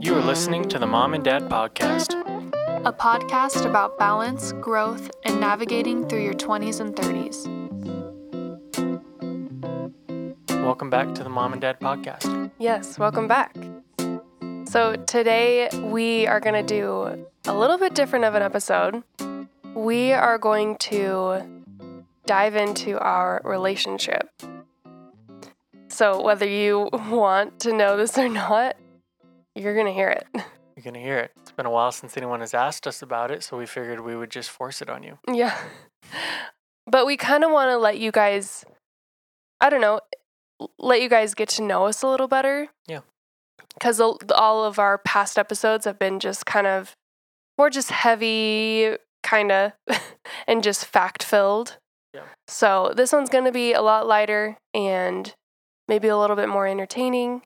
[0.00, 2.12] You are listening to the Mom and Dad Podcast.
[2.84, 7.46] a podcast about balance, growth, and navigating through your 20s and 30s.
[10.62, 12.50] Welcome back to the Mom and Dad Podcast.
[12.58, 13.56] Yes, welcome back.
[14.66, 19.02] So, today we are going to do a little bit different of an episode.
[19.74, 21.42] We are going to
[22.24, 24.30] dive into our relationship.
[25.88, 28.76] So, whether you want to know this or not,
[29.58, 30.26] you're going to hear it.
[30.76, 31.32] You're going to hear it.
[31.40, 34.14] It's been a while since anyone has asked us about it, so we figured we
[34.14, 35.18] would just force it on you.
[35.28, 35.58] Yeah.
[36.90, 38.64] But we kind of want to let you guys,
[39.60, 40.00] I don't know,
[40.78, 42.68] let you guys get to know us a little better.
[42.86, 43.00] Yeah.
[43.74, 46.96] Because all of our past episodes have been just kind of
[47.58, 49.72] more just heavy, kind of,
[50.48, 51.76] and just fact filled.
[52.14, 52.22] Yeah.
[52.46, 55.34] So this one's going to be a lot lighter and
[55.88, 57.42] maybe a little bit more entertaining.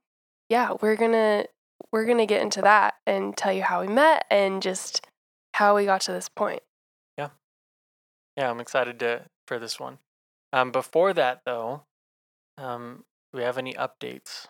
[0.48, 1.46] Yeah, we're going to
[1.92, 5.06] we're going to get into that and tell you how we met and just
[5.54, 6.62] how we got to this point.
[7.18, 7.29] Yeah,
[8.37, 9.98] Yeah, I'm excited to for this one.
[10.52, 11.82] Um, before that, though,
[12.59, 14.46] um, do we have any updates?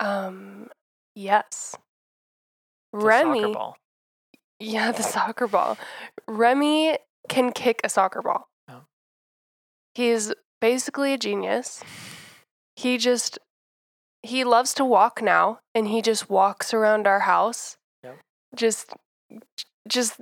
[0.00, 0.68] Um,
[1.14, 1.76] yes.
[2.92, 3.76] to Remy, Soccer ball.
[4.58, 5.78] yeah, the soccer ball.
[6.26, 8.48] Remy can kick a soccer ball.
[8.68, 8.82] Oh.
[9.94, 11.82] He's basically a genius.
[12.76, 13.38] He just
[14.22, 17.76] he loves to walk now and he just walks around our house.
[18.04, 18.18] Yep.
[18.54, 18.90] Just
[19.88, 20.20] just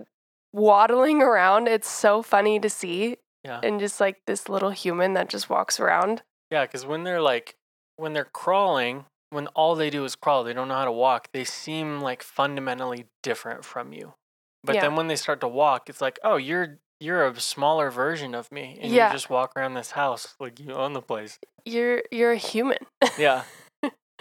[0.53, 1.69] waddling around.
[1.69, 3.61] It's so funny to see Yeah.
[3.63, 6.23] and just like this little human that just walks around.
[6.51, 7.55] Yeah, because when they're like,
[7.97, 11.29] when they're crawling, when all they do is crawl, they don't know how to walk,
[11.33, 14.15] they seem like fundamentally different from you.
[14.65, 14.83] But Yeah.
[14.83, 18.53] then when they start to walk, it's like, oh, you're you're a smaller version of
[18.53, 19.07] me, and Yeah.
[19.07, 21.39] you just walk around this house like you own the place.
[21.65, 22.77] You're you're a human.
[23.19, 23.45] Yeah,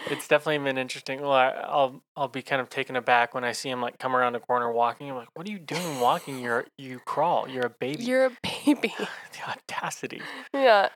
[0.06, 1.20] it's definitely been interesting.
[1.20, 4.14] Well, I, I'll I'll be kind of taken aback when I see him like come
[4.14, 5.10] around a corner walking.
[5.10, 6.38] I'm like, what are you doing walking?
[6.38, 7.48] You're you crawl.
[7.48, 8.04] You're a baby.
[8.04, 8.94] You're a baby.
[8.98, 10.22] the audacity.
[10.54, 10.88] Yeah.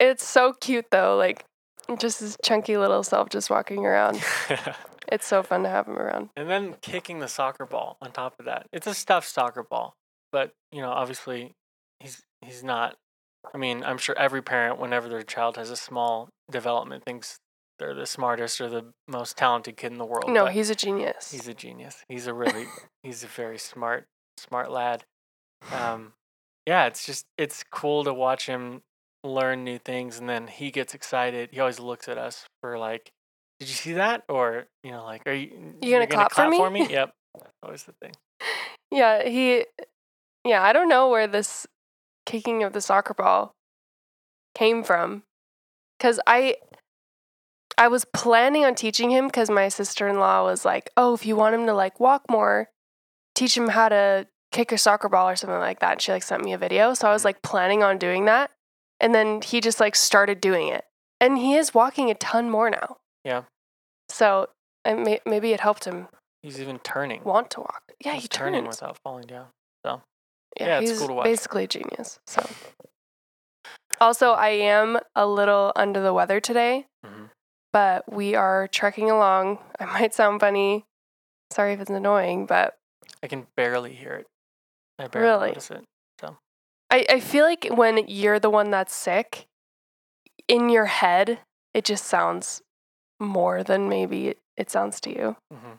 [0.00, 1.16] It's so cute though.
[1.16, 1.44] Like
[1.98, 4.22] just his chunky little self just walking around.
[5.10, 6.28] It's so fun to have him around.
[6.36, 8.66] And then kicking the soccer ball on top of that.
[8.72, 9.96] It's a stuffed soccer ball,
[10.32, 11.54] but you know, obviously,
[11.98, 12.96] he's he's not.
[13.54, 17.38] I mean, I'm sure every parent, whenever their child has a small development, thinks
[17.78, 20.30] they're the smartest or the most talented kid in the world.
[20.30, 21.30] No, he's a genius.
[21.30, 22.04] he's a genius.
[22.08, 22.66] He's a really
[23.02, 24.06] he's a very smart
[24.36, 25.04] smart lad.
[25.72, 26.12] Um,
[26.66, 28.82] yeah, it's just it's cool to watch him
[29.24, 31.50] learn new things, and then he gets excited.
[31.52, 33.10] He always looks at us for like,
[33.60, 36.86] "Did you see that?" Or you know, like, "Are you You gonna clap for me?"
[36.90, 38.12] Yep, that's always the thing.
[38.90, 39.66] yeah, he
[40.44, 41.66] Yeah, I don't know where this
[42.26, 43.52] kicking of the soccer ball
[44.54, 45.22] came from
[45.98, 46.56] cuz I
[47.78, 51.54] I was planning on teaching him cuz my sister-in-law was like, "Oh, if you want
[51.54, 52.70] him to like walk more,
[53.34, 56.42] teach him how to kick a soccer ball or something like that." She like sent
[56.44, 57.26] me a video, so I was Mhm.
[57.26, 58.50] like planning on doing that.
[59.00, 60.84] And then he just like started doing it.
[61.20, 62.98] And he is walking a ton more now.
[63.24, 63.42] Yeah.
[64.08, 64.48] So,
[64.84, 66.08] and may- maybe it helped him
[66.42, 67.22] He's even turning.
[67.24, 67.82] want to walk.
[68.00, 68.80] Yeah, he's he turning turns.
[68.80, 69.48] without falling down.
[69.84, 69.98] Yeah,
[70.66, 71.24] Yeah, it's he's cool to watch.
[71.24, 72.18] basically a genius.
[72.26, 72.42] So,
[74.00, 76.86] also, I am a little under the weather today.
[77.72, 79.58] But we are trekking along.
[79.80, 80.84] I might sound funny.
[81.52, 82.76] Sorry if it's annoying, but
[83.22, 84.26] I can barely hear it.
[84.98, 85.48] I barely Really?
[85.48, 85.84] notice it.
[86.90, 89.44] I, I feel like when you're the one that's sick,
[90.48, 91.40] in your head,
[91.74, 92.62] it just sounds
[93.20, 95.36] more than maybe it, sounds to you.
[95.52, 95.74] hmm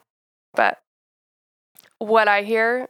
[0.54, 0.78] But
[1.98, 2.90] what I hear,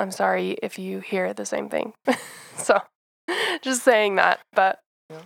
[0.00, 1.92] I'm sorry if you hear the same thing.
[2.56, 2.80] so
[3.62, 4.40] just saying that.
[4.52, 5.22] But Yeah.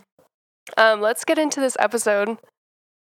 [0.77, 2.37] um, let's get into this episode.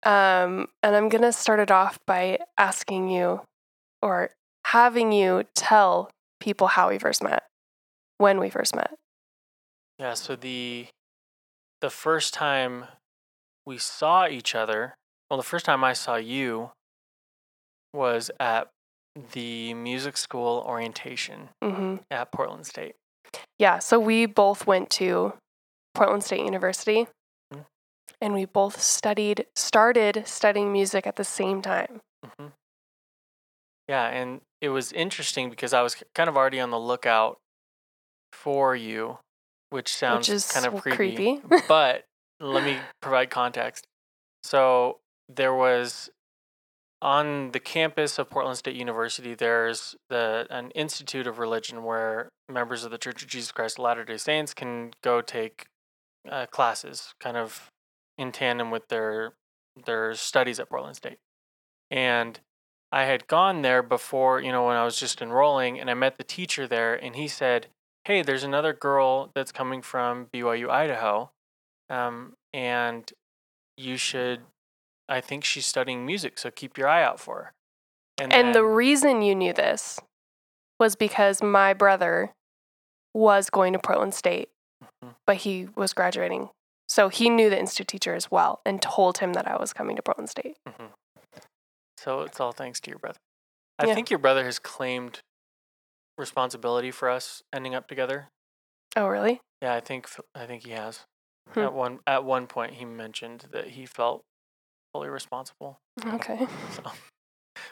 [0.05, 3.41] Um, and I'm going to start it off by asking you
[4.01, 4.29] or
[4.65, 7.43] having you tell people how we first met,
[8.19, 8.93] when we first met.
[9.97, 10.13] Yeah.
[10.13, 10.87] So the
[11.81, 12.85] the first time
[13.65, 14.95] we saw each other,
[15.29, 16.71] well, the first time I saw you
[17.93, 18.69] was at
[19.33, 22.95] the music school orientation hmm at Portland State.
[23.57, 23.79] Yeah.
[23.79, 25.33] So we both went to
[25.93, 27.07] Portland State University.
[28.21, 32.01] And we both studied, started studying music at the same time.
[32.23, 32.47] hmm
[33.87, 37.37] Yeah, and it was interesting because I was kind of already on the lookout
[38.33, 39.19] for you,
[39.69, 41.39] which sounds which kind of creepy.
[41.39, 41.63] creepy.
[41.67, 42.05] but
[42.39, 43.85] let me provide context.
[44.43, 44.99] So
[45.29, 46.09] there was
[47.01, 52.83] on the campus of Portland State University, there's the an Institute of Religion where members
[52.83, 55.65] of the Church of Jesus Christ of Latter-day Saints can go take
[56.29, 57.69] uh, classes, kind of
[58.17, 59.33] in tandem with their
[59.85, 61.17] their studies at Portland State.
[61.91, 62.39] And
[62.91, 66.17] I had gone there before, you know, when I was just enrolling, and I met
[66.17, 67.67] the teacher there, and he said,
[68.05, 71.31] "Hey, there's another girl that's coming from BYU Idaho,
[71.89, 73.11] um, and
[73.77, 74.45] you should.
[75.09, 77.53] I think she's studying music, so keep your eye out for her."
[78.17, 79.99] And the then- reason you knew this
[80.79, 82.33] was because my brother
[83.13, 84.49] was going to Portland State,
[84.81, 85.15] Mhm.
[85.27, 86.49] but he was graduating.
[86.87, 89.95] So he knew the institute teacher as well and told him that I was coming
[89.95, 90.57] to Portland State.
[90.67, 90.91] Mhm.
[91.97, 93.17] So it's all thanks to your brother.
[93.79, 93.95] I Yeah.
[93.95, 95.21] think your brother has claimed
[96.17, 98.29] responsibility for us ending up together.
[98.95, 99.41] Oh, really?
[99.61, 101.05] Yeah, I think I think he has.
[101.53, 101.59] Hmm.
[101.59, 104.23] At one at one point, he mentioned that he felt
[104.93, 105.79] fully responsible.
[106.05, 106.47] Okay.
[106.71, 106.83] So,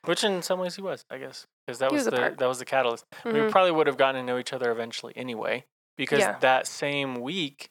[0.05, 2.47] which in some ways he was, I guess, because that He was, was the that
[2.47, 3.05] was the catalyst.
[3.23, 3.51] We Mhm.
[3.51, 5.65] probably would have gotten to know each other eventually anyway,
[5.97, 6.37] because Yeah.
[6.39, 7.69] that same week,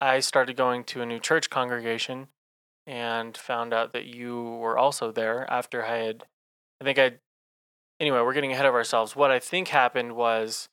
[0.00, 2.28] I started going to a new church congregation,
[2.86, 6.24] and found out that you were also there after I had.
[6.80, 7.12] I think I.
[8.00, 9.14] Anyway, we're getting ahead of ourselves.
[9.16, 10.68] What I think happened was,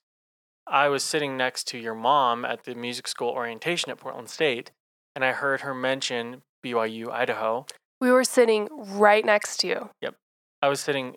[0.66, 4.70] I was sitting next to your mom at the music school orientation at Portland State,
[5.14, 7.66] and I heard her mention BYU Idaho.
[8.00, 9.90] We were sitting right next to you.
[10.02, 10.16] Yep.
[10.60, 11.14] I was sitting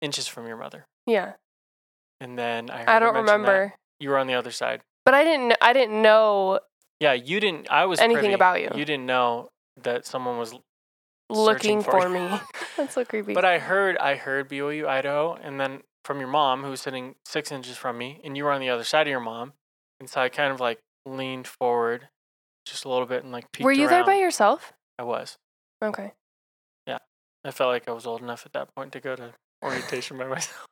[0.00, 1.32] inches from your mother, Yeah.
[2.20, 2.78] and then I.
[2.78, 3.74] Heard I don't remember.
[4.00, 4.82] You were on the other side.
[5.04, 6.60] But I didn't I didn't know
[7.00, 7.70] Yeah, you didn't.
[7.70, 8.34] I was Anything privy.
[8.34, 8.70] about you.
[8.74, 9.50] You didn't know
[9.82, 10.54] that someone was.
[11.30, 12.40] looking for for, me.
[12.76, 13.34] That's so creepy.
[13.34, 17.14] But I heard, I heard BYU Idaho, and then from your mom, who was sitting
[17.24, 19.52] six inches from me, and you were on the other side of your mom,
[20.00, 22.08] and so I kind of like leaned forward,
[22.66, 24.72] just a little bit, and like peeked were you there by yourself?
[24.98, 25.36] I was.
[25.82, 26.12] Okay.
[26.86, 26.98] Yeah,
[27.44, 30.24] I felt like I was old enough at that point to go to orientation by
[30.28, 30.66] myself.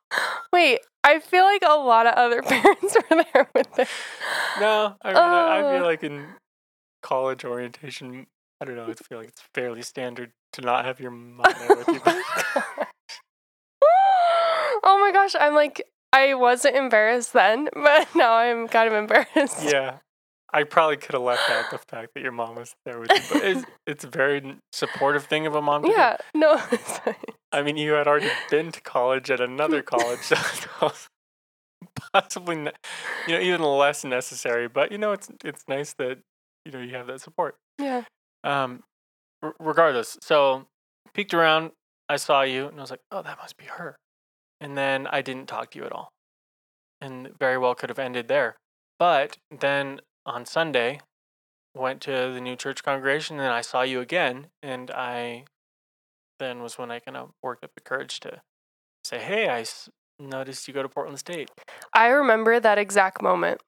[0.53, 3.87] Wait, I feel like a lot of other parents were there with them.
[4.59, 5.71] No, I mean, I I Oh.
[5.73, 5.85] feel uh.
[5.85, 6.25] like in
[7.03, 8.27] college orientation,
[8.61, 8.87] I don't know.
[8.87, 12.01] I feel like it's fairly standard to not have your mom there with you.
[13.83, 15.81] Oh, oh my gosh, I'm like,
[16.13, 19.63] I wasn't embarrassed then, but now I'm kind of embarrassed.
[19.63, 19.97] yeah,
[20.53, 23.21] I probably could have left out the fact that your mom was there with you,
[23.31, 25.81] but it's it's a very supportive thing of a mom.
[25.83, 25.93] To do.
[25.93, 26.99] Yeah, no, it's.
[27.51, 30.35] I mean, you had already been to college at another college, so
[32.13, 32.71] possibly ne-
[33.27, 34.67] you know even less necessary.
[34.67, 36.19] But you know, it's it's nice that
[36.65, 37.55] you know you have that support.
[37.77, 38.03] yeah.
[38.43, 38.83] Um,
[39.41, 40.67] r- regardless, so
[41.13, 41.71] peeked around,
[42.07, 43.97] I saw you, and I was like, oh, that must be her.
[44.61, 46.09] And then I didn't talk to you at all,
[47.01, 48.55] and very well could have ended there.
[48.99, 50.99] But then on Sunday,
[51.73, 55.45] went to the new church congregation, and I saw you again, and I
[56.39, 58.41] then was when I kind of worked up the courage to
[59.03, 59.89] say, hey, I s-
[60.19, 61.49] noticed you go to Portland State.
[61.93, 63.61] I remember that exact moment.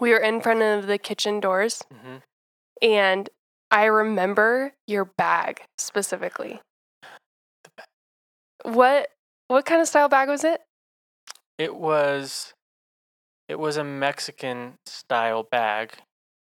[0.00, 2.16] We were in front of the kitchen doors, hmm
[2.80, 3.28] and
[3.70, 6.60] I remember your bag specifically.
[8.64, 9.08] What
[9.48, 10.60] what kind of style bag was it?
[11.58, 12.54] It was,
[13.48, 15.92] it was a Mexican style bag.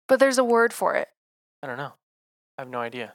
[0.08, 1.08] But there's a word for it.
[1.62, 1.92] I don't know.
[2.58, 3.14] I have no idea.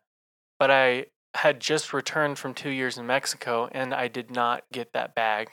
[0.60, 1.06] But I
[1.36, 5.50] had just returned from two years in Mexico and I did not get that bag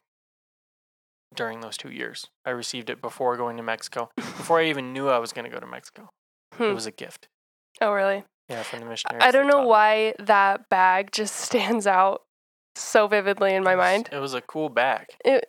[1.35, 2.27] during those two years.
[2.45, 5.51] I received it before going to Mexico, before I even knew I was going to
[5.51, 6.09] go to Mexico.
[6.55, 6.65] Hmm.
[6.65, 7.29] It was a gift.
[7.81, 8.25] Oh, really?
[8.49, 9.23] Yeah, from the missionaries.
[9.23, 12.23] I don't know why that bag just stands out
[12.75, 14.09] so vividly in my It was- mind.
[14.13, 15.07] It was a cool bag.
[15.25, 15.47] It,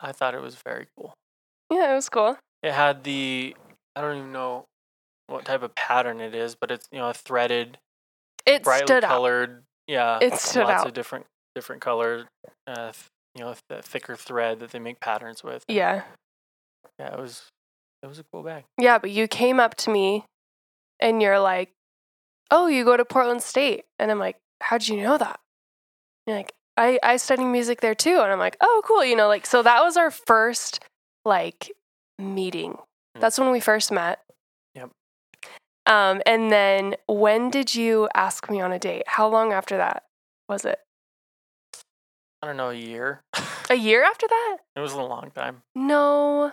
[0.00, 1.14] I thought it was very cool.
[1.74, 2.36] Yeah, it was cool.
[2.62, 3.54] It had the,
[3.96, 4.64] I don't even know
[5.26, 7.78] what type of pattern it is, but it's, you know, a threaded,
[8.46, 9.08] It brightly stood out.
[9.10, 9.62] colored.
[9.86, 10.18] Yeah.
[10.20, 10.86] It stood lots out.
[10.88, 12.26] of different, different color,
[12.66, 13.04] uh, th-
[13.34, 15.64] you know, th- thicker thread that they make patterns with.
[15.68, 16.02] Yeah.
[16.98, 17.42] Yeah, it was
[18.02, 18.64] it was a cool bag.
[18.78, 20.24] Yeah, but you came up to me
[21.00, 21.70] and you're like,
[22.50, 25.40] "Oh, you go to Portland State." And I'm like, "How'd you know that?"
[26.26, 29.26] You're like, "I I study music there too." And I'm like, "Oh, cool." You know,
[29.26, 30.84] like so that was our first
[31.24, 31.72] like
[32.18, 32.78] meeting.
[33.16, 33.20] Mm.
[33.20, 34.20] That's when we first met.
[34.74, 34.90] Yep.
[35.86, 39.04] Um and then when did you ask me on a date?
[39.06, 40.04] How long after that
[40.48, 40.78] was it?
[42.42, 43.22] I don't know, a year.
[43.70, 44.58] A year after that?
[44.76, 45.62] it was a long time.
[45.74, 46.52] No.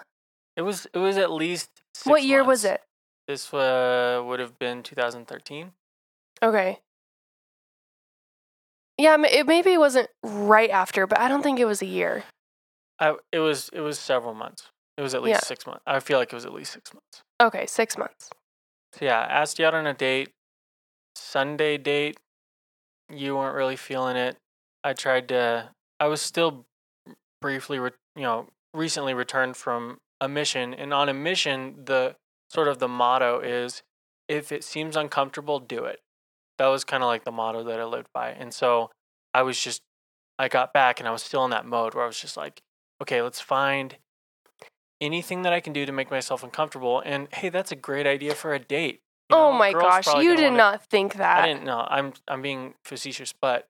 [0.55, 2.81] It was it was at least six what year was it?
[3.27, 5.71] This uh, would have been 2013.
[6.41, 6.79] Okay.
[8.97, 12.23] Yeah, it maybe wasn't right after, but I don't think it was a year.
[13.01, 14.69] I, it was it was several months.
[14.97, 15.47] It was at least Yeah.
[15.47, 15.81] six months.
[15.87, 17.23] I feel like it was at least six months.
[17.41, 18.29] Okay, six months.
[18.93, 20.29] So yeah, asked you out on a date.
[21.15, 22.17] Sunday date.
[23.09, 24.37] You weren't really feeling it.
[24.83, 25.71] I tried to.
[25.99, 26.65] I was still
[27.41, 32.15] briefly, re, you know, recently returned from a mission, and on a mission, the
[32.49, 33.81] sort of the motto is,
[34.27, 35.99] if it seems uncomfortable, do it.
[36.59, 38.91] That was kind of like the motto that I lived by, and so
[39.33, 39.81] I was just
[40.39, 42.61] I got back and I was still in that mode where I was just like,
[43.01, 43.97] okay, let's find
[45.01, 47.01] anything that I can do to make myself uncomfortable.
[47.05, 49.01] And hey, that's a great idea for a date.
[49.29, 51.43] You oh know, my gosh, you did wanna- not think that.
[51.43, 51.85] I didn't know.
[51.89, 53.67] I'm I'm being facetious, but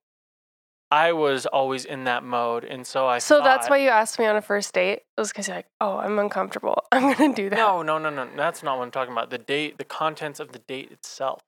[0.89, 3.19] I was always in that mode, and so I.
[3.19, 5.03] so that's why you asked me on a first date.
[5.15, 6.83] It was because you're like, oh, I'm uncomfortable.
[6.91, 7.55] I'm gonna do that.
[7.55, 8.27] No, no, no, no.
[8.35, 9.29] That's not what I'm talking about.
[9.29, 11.39] The date, the contents of the date itself.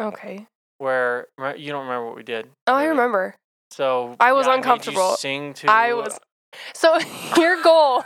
[0.00, 0.46] Okay.
[0.78, 2.50] Where you don't remember what we did.
[2.66, 3.36] Oh, I remember.
[3.70, 5.14] So I was yeah, uncomfortable.
[5.16, 5.70] sing to.
[5.70, 6.18] I was.
[6.74, 6.98] So
[7.36, 8.04] your goal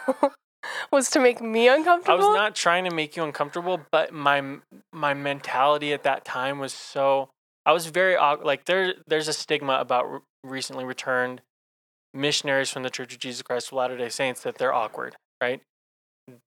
[0.92, 2.25] was to make me uncomfortable.
[2.25, 4.59] I was not trying to make you uncomfortable, but my
[4.92, 7.30] my mentality at that time was so.
[7.66, 8.94] I was very like there.
[9.06, 11.42] There's a stigma about re- recently returned
[12.12, 15.61] missionaries from the Church of Jesus Christ of Latter Day Saints that they're awkward, right?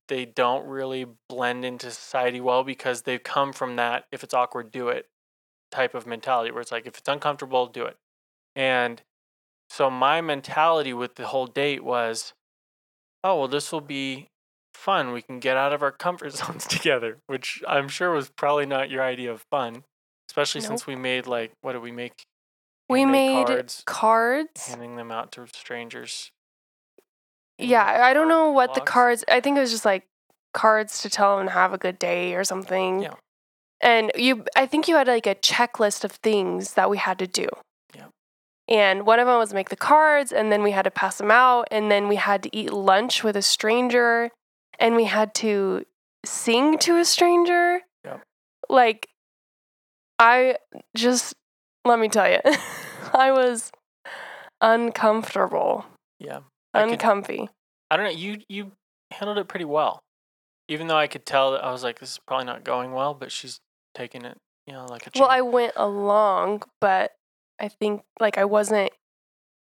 [0.07, 4.05] They don't really blend into society well because they've come from that.
[4.11, 5.07] If it's awkward, do it
[5.71, 7.97] type of mentality where it's like if it's uncomfortable, do it.
[8.55, 9.01] And
[9.73, 12.33] so my mentality with the whole date was,
[13.23, 14.27] oh well, this will be
[14.75, 15.13] fun.
[15.13, 18.91] We can get out of our comfort zones together, which I'm sure was probably not
[18.91, 19.83] your idea of fun,
[20.29, 22.13] especially since we made like what did we make?
[22.87, 24.67] we made cards, cards.
[24.67, 26.29] handing them out to strangers.
[27.57, 29.25] Yeah, I don't know what the cards.
[29.27, 30.05] I think it was just like
[30.53, 33.01] cards to tell them to have a good day or something.
[33.01, 33.13] Yeah.
[33.81, 37.25] And you, I think you had like a checklist of things that we had to
[37.25, 37.47] do.
[38.67, 38.91] Yeah.
[38.91, 41.31] And one of them was make the cards, and then we had to pass them
[41.31, 44.31] out, and then we had to eat lunch with a stranger,
[44.79, 45.85] and we had to
[46.25, 47.81] sing to a stranger.
[48.05, 48.21] Yep.
[48.69, 49.07] Like,
[50.19, 50.57] I
[50.95, 51.33] just
[51.85, 52.39] let me tell you,
[53.13, 53.71] I was
[54.61, 55.85] uncomfortable,
[56.19, 56.39] Yeah,
[56.73, 57.03] I could-
[57.91, 58.11] I don't know.
[58.11, 58.71] You you
[59.11, 59.99] handled it pretty well,
[60.67, 63.13] even though I could tell that I was like, this is probably not going well,
[63.13, 63.59] but she's
[63.93, 65.11] taking it, you know, like a.
[65.19, 65.29] Well.
[65.29, 67.11] I went along, but
[67.59, 68.91] I think like I wasn't.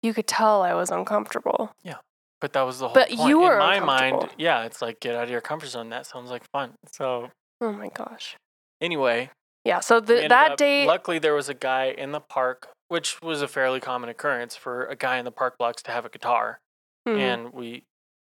[0.02, 1.72] You could tell I was uncomfortable.
[1.82, 1.96] Yeah,
[2.40, 3.28] but that was the whole But point.
[3.28, 5.88] you were In my mind, yeah, it's like get out of your comfort zone.
[5.90, 6.74] That sounds like fun.
[6.92, 8.36] So Oh my gosh.
[8.82, 9.30] anyway,
[9.64, 9.80] Yeah.
[9.80, 10.86] So the, that up- date.
[10.86, 14.84] Luckily, there was a guy in the park, which was a fairly common occurrence for
[14.86, 16.60] a guy in the park blocks to have a guitar,
[17.08, 17.18] Mhm.
[17.18, 17.84] and we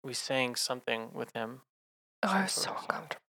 [0.04, 1.62] we sang something with him.
[2.24, 3.22] oh, I was so uncomfortable.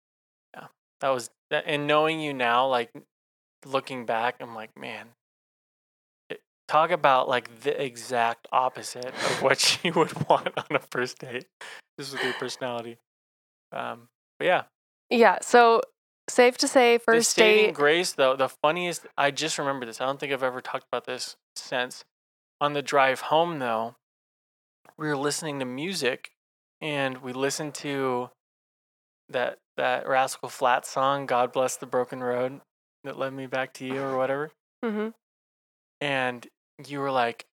[0.54, 0.66] Yeah,
[1.00, 2.92] That was that, and knowing you now, like
[3.66, 5.08] looking back, I'm like, man,
[6.68, 11.46] talk about like the exact opposite of what she would want on a first date,
[11.98, 12.98] just with your personality.
[13.72, 14.08] Um,
[14.38, 14.62] but yeah,
[15.10, 15.38] Yeah.
[15.42, 15.82] So
[16.28, 17.74] safe to say, the first saving date.
[17.74, 19.06] grace though, the funniest.
[19.16, 20.00] I just remember this.
[20.00, 22.04] I don't think I've ever talked about this since.
[22.60, 23.94] On the drive home, though,
[24.96, 26.32] we were listening to music,
[26.80, 28.30] and we listened to
[29.28, 32.60] that that Rascal Flat song, "God Bless the Broken Road,"
[33.04, 34.50] that led me back to you, or whatever.
[34.84, 35.10] hmm
[36.00, 36.46] And
[36.86, 37.46] you were like,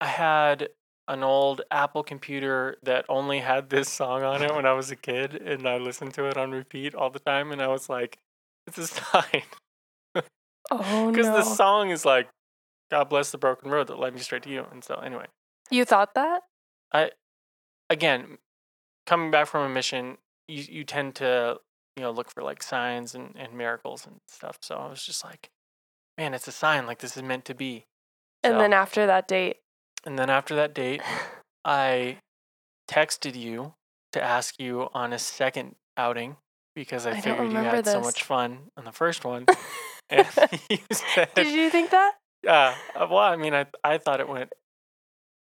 [0.00, 0.68] "I had
[1.06, 4.96] an old Apple computer that only had this song on it when I was a
[4.96, 8.18] kid, and I listened to it on repeat all the time." And I was like,
[8.66, 9.42] "It's a sign."
[10.70, 12.28] Oh Because the song is like,
[12.90, 14.66] God bless the broken road that led me straight to you.
[14.70, 15.26] And so, anyway,
[15.70, 16.42] you thought that?
[16.92, 17.10] I,
[17.90, 18.38] again,
[19.06, 21.58] coming back from a mission, you, you tend to,
[21.96, 24.58] you know, look for like signs and, and miracles and stuff.
[24.62, 25.50] So I was just like,
[26.16, 26.86] man, it's a sign.
[26.86, 27.86] Like this is meant to be.
[28.42, 29.58] And So- then after that date.
[30.04, 31.02] and then after that date,
[31.64, 32.18] I
[32.90, 33.74] texted you
[34.12, 36.36] to ask you on a second outing
[36.74, 39.44] because I, I figured you had so much fun on the first one.
[40.10, 40.26] and
[40.70, 42.12] you said, Did you think that?
[42.44, 42.74] Yeah.
[42.94, 44.52] uh, Well, I mean, I I thought it went.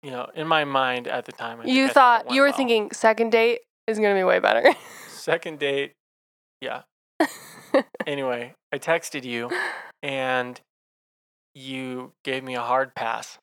[0.02, 2.56] You know, in my mind at the time, I You it thought you were well.
[2.56, 4.74] thinking second date is gonna be way better.
[5.08, 5.92] second date.
[6.60, 6.82] Yeah.
[8.06, 9.50] Anyway, I texted you,
[10.02, 10.58] and
[11.54, 13.38] you gave me a hard pass.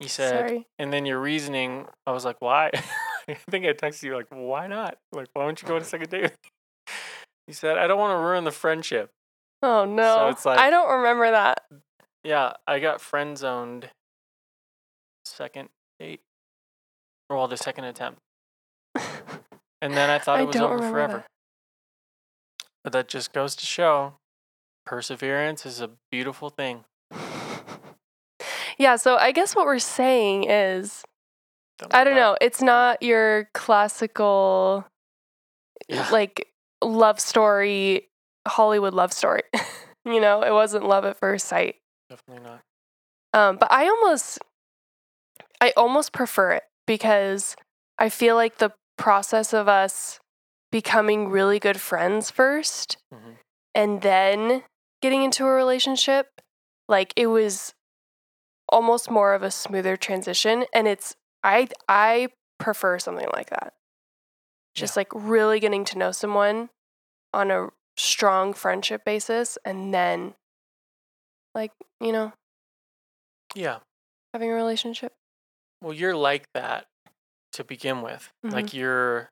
[0.00, 0.66] You said, Sorry.
[0.78, 2.70] and then your reasoning, I was like, why?
[3.28, 4.96] I think I texted you like, why not?
[5.12, 6.32] Like, why don't you go on a second date?
[7.48, 9.10] You said, I don't want to ruin the friendship.
[9.60, 10.28] Oh no.
[10.28, 11.64] it's like- I don't remember that.
[12.22, 13.90] Yeah, I got friend zoned
[15.24, 15.68] second
[15.98, 16.20] date.
[17.28, 18.20] Or well, the second attempt.
[18.94, 21.12] And then I thought I it was over forever.
[21.18, 21.26] that.
[22.84, 24.14] But that just goes to show
[24.90, 26.84] perseverance is a beautiful thing.
[28.76, 31.04] yeah, so I guess what we're saying is
[31.78, 34.84] Don't I don't know, it's not your classical
[35.88, 36.08] Yeah.
[36.10, 36.48] like
[36.82, 38.08] love story,
[38.48, 39.42] Hollywood love story.
[40.04, 41.76] you know, it wasn't love at first sight.
[42.08, 42.60] Definitely not.
[43.32, 44.40] Um, but I almost,
[45.60, 47.54] I almost prefer it because
[47.96, 50.18] I feel like the process of us
[50.72, 53.36] becoming really good friends 1st Mhm.
[53.72, 54.64] and then
[55.02, 56.40] getting into a relationship,
[56.88, 57.74] like it was
[58.68, 62.28] almost more of a smoother transition and it's I I
[62.58, 63.74] prefer something like that.
[64.74, 66.70] Just like really getting to know someone
[67.34, 70.34] on a strong friendship basis and then
[71.54, 72.32] like, you know,
[73.54, 73.80] Yeah.
[74.32, 75.12] having a relationship.
[75.82, 76.86] Well, you're like that
[77.52, 78.30] to begin with.
[78.44, 78.52] Mhm.
[78.52, 79.30] Like you're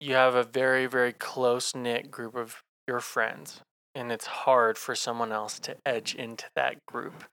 [0.00, 3.60] you have a very very close knit group of your friends
[3.96, 7.24] and it's hard for someone else to edge into that group.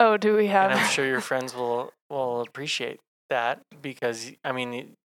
[0.00, 4.52] Oh, do we have and I'm sure your friends will will appreciate that because I
[4.52, 4.96] mean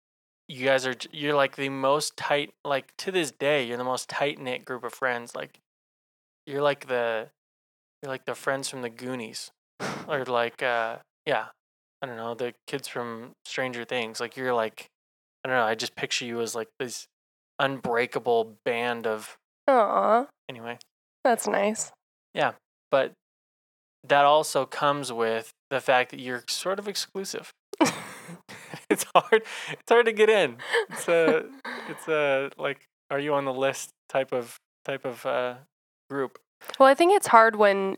[0.47, 4.07] you guys are you're like the most tight like to this day you're the most
[4.07, 5.59] tight knit group of friends like
[6.47, 7.29] you're like the
[8.01, 9.51] you're like the friends from the Goonies
[10.07, 11.47] or like uh yeah
[12.01, 14.87] I don't know the kids from Stranger Things like you're like
[15.43, 17.07] I don't know I just picture you as like this
[17.59, 20.77] unbreakable band of Aw, anyway
[21.23, 21.91] that's nice.
[22.33, 22.53] Yeah.
[22.91, 23.13] But
[24.03, 27.51] that also comes with the fact that you're sort of exclusive.
[28.89, 29.43] it's hard.
[29.71, 30.57] It's hard to get in.
[30.89, 31.45] It's a.
[31.89, 32.85] It's a like.
[33.09, 33.89] Are you on the list?
[34.09, 35.55] Type of type of uh,
[36.09, 36.37] group.
[36.79, 37.97] Well, I think it's hard when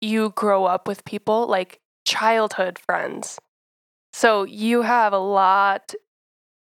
[0.00, 3.38] you grow up with people like childhood friends.
[4.12, 5.94] So you have a lot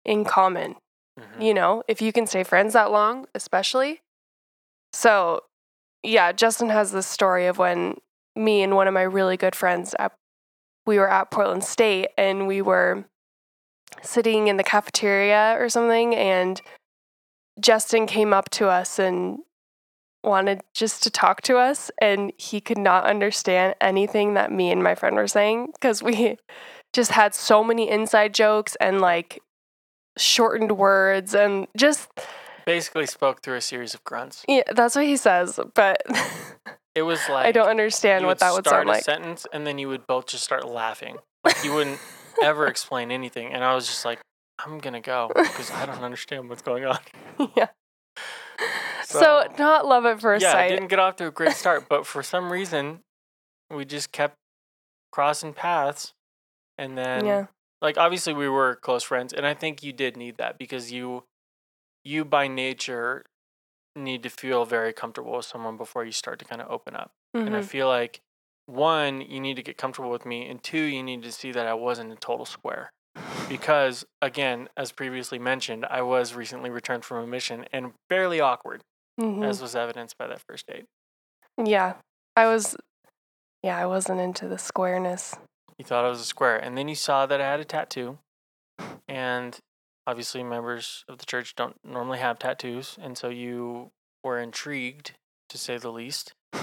[0.05, 0.77] in common,
[1.19, 1.43] Mhm.
[1.43, 4.01] you know, if you can stay friends that long, especially.
[4.93, 5.43] So,
[6.03, 7.97] yeah, Justin has this story of when
[8.35, 10.13] me and one of my really good friends at
[10.85, 13.05] we were at Portland State and we were
[14.03, 16.61] sitting in the cafeteria or something and
[17.61, 19.39] Justin came up to us and
[20.25, 24.83] wanted just to talk to us and he could not understand anything that me and
[24.83, 26.37] my friend were saying because we
[26.93, 29.41] just had so many inside jokes and like
[30.17, 32.09] shortened words and just
[32.67, 34.45] Basically, spoke through a series of grunts.
[34.49, 35.99] yeah that's what he says but
[36.95, 39.67] It was like i don't understand what that would start sound a like sentence and
[39.67, 41.17] then you would both just start laughing.
[41.45, 41.99] Like you wouldn't
[42.43, 44.21] ever explain anything, and I was just like,
[44.65, 46.99] I'm gonna go because I don't understand what's going on.
[47.57, 47.69] yeah
[49.05, 51.89] so, So- not love at first yeah, sight didn't get off to a great start,
[51.89, 53.01] but for some reason,
[53.71, 54.37] we just kept
[55.11, 56.15] crossing paths,
[56.79, 57.47] and then yeah
[57.81, 61.25] like obviously we were close friends, and I think you did need that because you,
[62.05, 63.25] you by nature,
[63.95, 67.13] need to feel very comfortable with someone before you start to kind of open up,
[67.35, 67.65] and I Mhm.
[67.65, 68.21] feel like
[68.67, 71.67] one, you need to get comfortable with me, and two, you need to see that
[71.67, 72.93] I wasn't a total square.
[73.49, 78.83] Because again, as previously mentioned, I was recently returned from a mission and fairly awkward,
[79.21, 79.45] Mhm.
[79.45, 80.87] as was evidenced by that first date.
[81.63, 82.01] yeah
[82.35, 82.75] i was
[83.63, 85.35] yeah i wasn't into the squareness
[85.77, 88.19] You thought I was a square, and then you saw that I had a tattoo,
[89.09, 89.59] and
[90.07, 93.91] obviously members of the church don't normally have tattoos, and so you
[94.25, 95.13] were intrigued,
[95.49, 96.35] to say the least.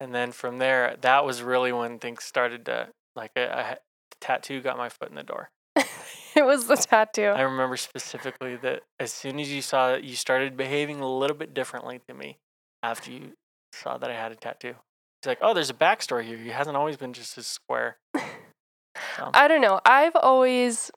[0.00, 3.76] And then from there, that was really when things started to like a, a
[4.20, 5.50] tattoo got my foot in the door.
[5.76, 10.14] it was the tattoo I remember specifically that as soon as you saw it, you
[10.14, 12.38] started behaving a little bit differently to me
[12.82, 13.32] after you
[13.72, 14.74] saw that I had a tattoo.
[15.20, 16.36] It's like, oh, there's a backstory here.
[16.36, 17.98] He hasn't always been just as square.
[19.18, 19.78] So, I don't know.
[19.84, 20.90] I've always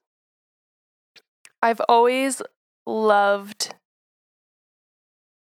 [1.62, 2.42] I've always
[2.86, 3.76] loved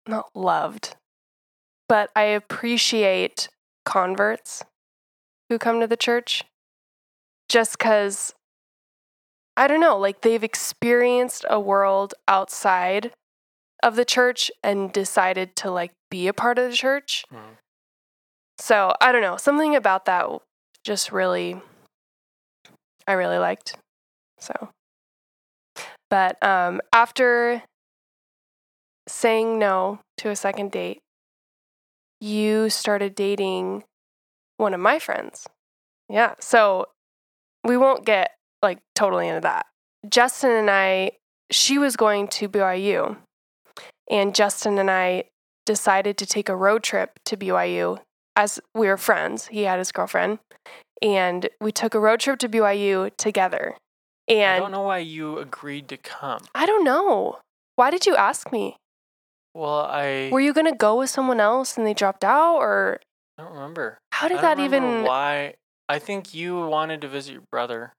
[0.09, 0.97] not loved,
[1.89, 3.49] but I appreciate
[3.85, 4.65] converts
[5.49, 6.45] who come to the church
[7.49, 8.35] just cuz
[9.57, 13.13] I don't know, like they've experienced a world outside
[13.83, 17.25] of the church and decided to like be a part of the church.
[17.33, 17.57] mhm.
[18.59, 20.27] So, I don't know, something about that
[20.85, 21.61] just really
[23.07, 23.77] I really liked.
[24.39, 24.71] So,
[26.11, 27.63] but um, after
[29.09, 31.01] saying no to a second date,
[32.21, 33.85] you started dating
[34.57, 35.47] one of my friends.
[36.09, 36.35] Yeah.
[36.41, 36.87] So
[37.65, 39.67] we won't get like totally into that.
[40.09, 41.13] Justin and I,
[41.51, 43.17] she was going to BYU,
[44.11, 45.25] and Justin and I
[45.65, 47.99] decided to take a road trip to BYU
[48.37, 49.49] as we were friends.
[49.49, 50.39] He had his girlfriend,
[51.03, 53.77] and we took a road trip to BYU together.
[54.29, 56.41] I don't know why you agreed to come.
[56.55, 57.39] I don't know.
[57.77, 58.77] Why did you ask me?
[59.55, 62.57] Well, I, Were you going to go with someone else and they dropped out?
[62.57, 63.01] Or
[63.39, 63.99] I don't remember.
[64.13, 65.05] how did that even.
[65.05, 65.55] Why?
[65.89, 67.93] I think you wanted to visit your brother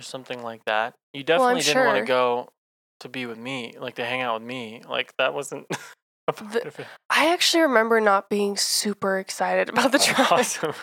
[0.00, 0.94] or something like that.
[1.12, 2.48] You definitely didn't want to go
[3.00, 4.82] to be with me, like to hang out with me.
[4.88, 5.66] Like that wasn't
[6.26, 6.86] The-.
[7.08, 10.30] I actually remember not being super excited about the trip.
[10.30, 10.74] Awesome.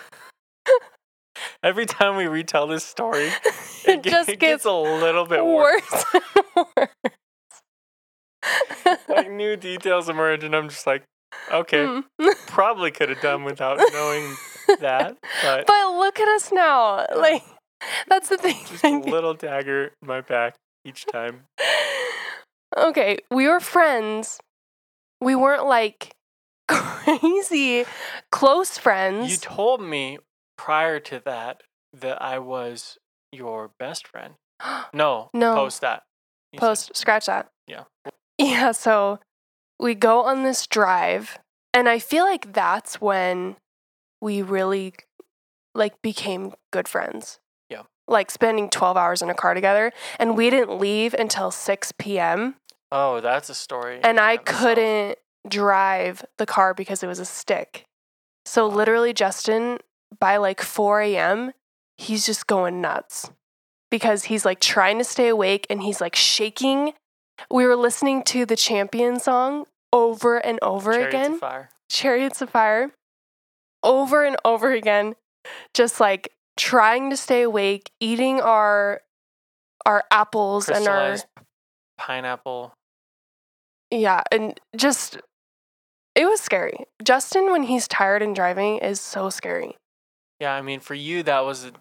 [1.66, 3.32] Every time we retell this story,
[3.88, 5.82] it ge- just it gets a little bit worse.
[5.92, 6.90] worse and worse.
[9.10, 11.04] Like new details emerge, and I'm just like,
[11.52, 12.04] okay, Mm.
[12.46, 14.36] probably could have done without knowing
[14.80, 17.08] that, but But look at us now.
[17.16, 17.42] Like
[18.08, 18.58] that's the thing.
[18.68, 21.46] just a little dagger in my back each time.
[22.78, 24.40] okay, we were friends.
[25.20, 26.12] We weren't like
[26.68, 27.86] crazy
[28.32, 29.32] close friends.
[29.32, 30.20] You told me
[30.58, 31.62] prior to that
[31.94, 32.98] that I was
[33.32, 34.34] your best friend.
[34.94, 35.56] No, No.
[35.56, 36.04] post that.
[36.54, 37.50] You said- Post, scratch that.
[37.68, 37.84] Yeah.
[38.38, 39.20] Yeah, so
[39.80, 41.40] we go on this drive,
[41.74, 43.56] and I feel like that's when
[44.22, 44.94] we really
[45.74, 47.40] like became good friends.
[47.70, 47.84] Yeah.
[48.10, 52.56] Like spending 12 hours in a car together, and we didn't leave until 6 p.m.
[52.92, 54.00] oh, that's a story.
[54.04, 57.86] and I couldn't drive the car because it was a stick.
[58.46, 59.80] So literally, Justin,
[60.20, 61.52] by like 4 a.m.,
[61.98, 63.30] he's just going nuts
[63.90, 66.94] because he's like trying to stay awake and he's like shaking.
[67.50, 71.70] We were listening to the Champion song over and over Chariots of again, Fire.
[71.90, 72.92] Chariots of Fire,
[73.84, 75.16] over and over again,
[75.74, 79.02] just like trying to stay awake, eating our
[79.86, 81.18] our apples and our
[81.98, 82.74] pineapple.
[83.92, 85.18] Yeah, and just
[86.16, 86.86] it was scary.
[87.04, 89.78] Justin, when he's tired and driving, is so scary.
[90.40, 91.72] Yeah, I mean, for you, that was a,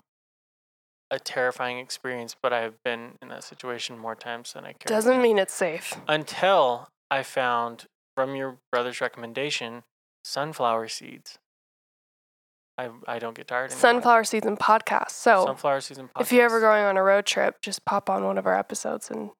[1.11, 4.87] a terrifying experience, but I've been in that situation more times than I care.
[4.87, 5.95] Doesn't mean it's safe.
[6.09, 7.87] Until I found
[8.17, 9.83] from your brother's recommendation
[10.25, 11.39] sunflower seeds.
[12.77, 13.81] I I don't get tired anymore.
[13.81, 15.11] Sunflower seeds and podcasts.
[15.11, 16.11] So Sunflower season.
[16.19, 19.11] if you're ever going on a road trip, just pop on one of our episodes
[19.11, 19.31] and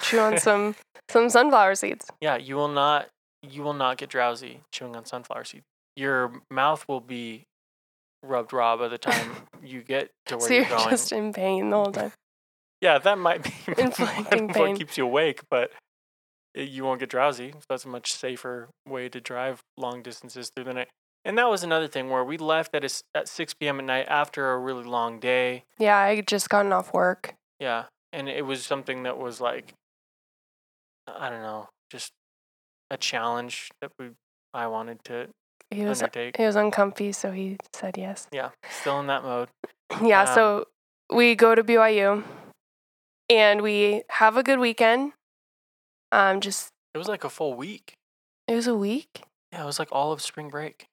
[0.00, 0.74] chew on some
[1.10, 2.06] some sunflower seeds.
[2.20, 3.08] Yeah, you will not
[3.42, 5.64] you will not get drowsy chewing on sunflower seeds.
[5.96, 7.44] Your mouth will be
[8.22, 10.90] rubbed raw by the time you get to where So you're you're going.
[10.90, 12.12] just in pain the whole time.
[12.80, 14.76] Yeah, that might be Inflicting what pain.
[14.76, 15.70] keeps you awake, but
[16.54, 17.52] you won't get drowsy.
[17.52, 20.88] So that's a much safer way to drive long distances through the night.
[21.24, 23.80] And that was another thing where we left at a at 6 p.m.
[23.80, 25.64] at night after a really long day.
[25.78, 27.34] Yeah, I had just gotten off work.
[27.60, 29.74] Yeah, and it was something that was like,
[31.06, 32.12] I don't know, just
[32.90, 34.10] a challenge that we
[34.54, 35.28] I wanted to
[35.70, 36.36] He was undertake.
[36.36, 38.26] he was uncomfy, so he said yes.
[38.32, 38.50] Yeah,
[38.80, 39.48] still in that mode.
[40.02, 40.64] Yeah, Um, so
[41.12, 42.22] we go to BYU
[43.30, 45.12] and we have a good weekend.
[46.12, 47.94] Um, just It was like a full week.
[48.46, 49.22] it was a week.
[49.52, 50.86] Yeah, it was like all of spring break.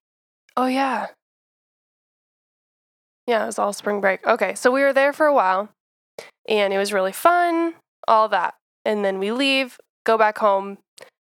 [0.58, 1.08] Oh yeah.
[3.28, 4.26] Yeah, it was all spring break.
[4.28, 5.70] Okay, so we were there for a while
[6.48, 7.74] and it was really fun,
[8.08, 8.56] all that.
[8.84, 10.78] And then we leave, go back home.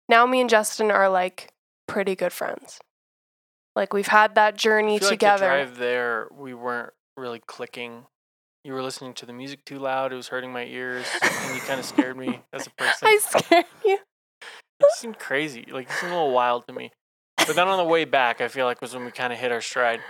[0.07, 1.49] Now me and Justin are like
[1.87, 2.79] pretty good friends.
[3.75, 5.47] Like we've had that journey together.
[5.47, 8.05] Like the drive there, we weren't really clicking.
[8.63, 10.11] You were listening to the music too loud.
[10.11, 13.07] It was hurting my ears, and you kind of scared me as a person.
[13.07, 13.97] I scared you.
[14.77, 15.65] It seemed crazy.
[15.71, 16.91] Like it seemed a little wild to me.
[17.37, 19.51] But then on the way back, I feel like was when we kind of hit
[19.51, 20.01] our stride.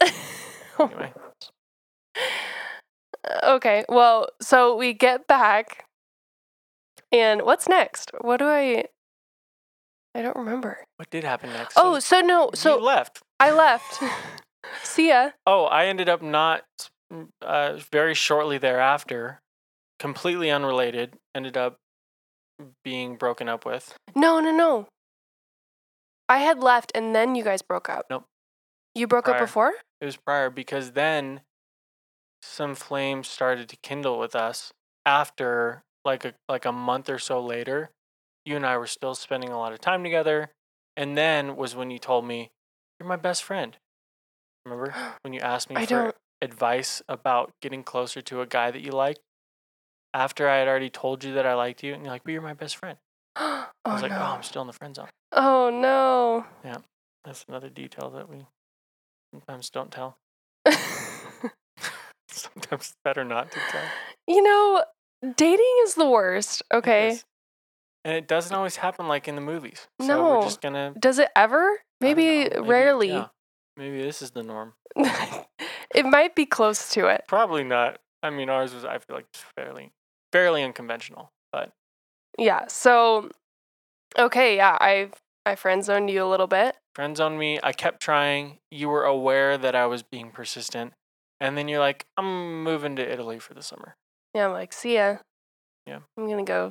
[0.80, 1.12] Anyway,
[3.42, 5.86] okay, well, so we get back,
[7.10, 8.12] and what's next?
[8.20, 8.84] What do I?
[10.14, 10.84] I don't remember.
[10.96, 11.74] what did happen next?
[11.76, 13.20] Oh, so no, so you left.
[13.38, 14.02] I left.
[14.82, 15.30] See ya.
[15.46, 16.64] Oh, I ended up not
[17.12, 19.40] mm, uh, very shortly thereafter,
[19.98, 21.14] completely unrelated.
[21.34, 21.76] Ended up
[22.82, 23.94] being broken up with.
[24.16, 24.88] No, no, no.
[26.28, 28.06] I had left, and then you guys broke up.
[28.10, 28.24] Nope.
[28.94, 29.74] You broke up before?
[30.00, 31.42] It was prior because then
[32.42, 34.72] some flames started to kindle with us
[35.06, 37.90] after like a like a month or so later.
[38.48, 40.52] You and I were still spending a lot of time together,
[40.96, 42.50] and then was when you told me
[42.98, 43.76] you're my best friend.
[44.64, 46.14] Remember when you asked me I for don't.
[46.40, 49.20] advice about getting closer to a guy that you liked?
[50.14, 52.40] After I had already told you that I liked you, and you're like, "But you're
[52.40, 52.96] my best friend."
[53.36, 54.16] oh I was like, no.
[54.18, 56.46] "Oh, I'm still in the friend zone." oh no.
[56.64, 56.78] Yeah.
[57.24, 58.46] That's another detail that we
[59.30, 60.16] sometimes don't tell.
[62.30, 63.84] Sometimes it's better not to tell.
[64.26, 64.84] you know,
[65.36, 66.62] dating is the worst.
[66.72, 67.18] Okay.
[68.08, 69.86] And it doesn't always happen like in the movies.
[70.00, 70.38] So No.
[70.38, 71.82] we're just gonna Does it ever?
[72.00, 73.08] Don't Maybe, rarely.
[73.08, 73.26] yeah.
[73.76, 74.72] Maybe this is the norm.
[74.96, 77.24] it might be close to it.
[77.28, 77.98] Probably not.
[78.22, 79.26] I mean, ours was I feel like
[79.58, 79.92] fairly
[80.32, 81.70] fairly unconventional, but
[82.38, 82.66] Yeah.
[82.68, 83.28] So,
[84.18, 84.56] okay.
[84.56, 84.78] Yeah.
[84.80, 85.10] I
[85.44, 86.76] I friend zoned you a little bit.
[86.94, 87.60] Friend zoned me.
[87.62, 88.58] I kept trying.
[88.70, 90.94] You were aware that I was being persistent,
[91.40, 93.96] and then you're like, "I'm moving to Italy for the summer."
[94.32, 94.46] Yeah.
[94.46, 95.18] I'm like, see ya.
[95.84, 95.98] Yeah.
[96.16, 96.70] I'm gonna go.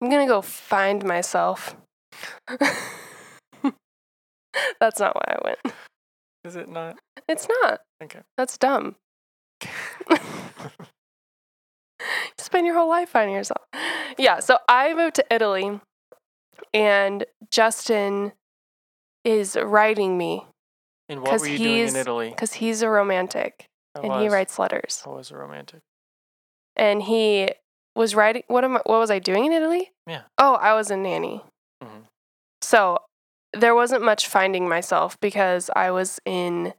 [0.00, 1.76] I'm gonna go find myself.
[4.80, 5.58] That's not why I went.
[6.44, 6.98] Is it not?
[7.28, 7.80] It's not.
[8.02, 8.20] Okay.
[8.36, 8.96] That's dumb.
[12.38, 13.62] Spend your whole life finding yourself.
[14.18, 15.80] Yeah, so I moved to Italy
[16.72, 18.32] and Justin
[19.24, 20.46] is writing me
[21.08, 22.30] And what were you doing in Italy?
[22.30, 25.02] because he's a romantic I and he writes letters.
[25.06, 25.80] I was a romantic.
[26.76, 27.50] And he
[27.94, 28.42] was writing.
[28.48, 28.80] What am I?
[28.84, 29.92] What was I doing in Italy?
[30.06, 30.22] Yeah.
[30.38, 31.44] Oh, I was a nanny.
[31.82, 32.06] Mhm.
[32.62, 32.98] So
[33.52, 36.74] there wasn't much finding myself because I was in.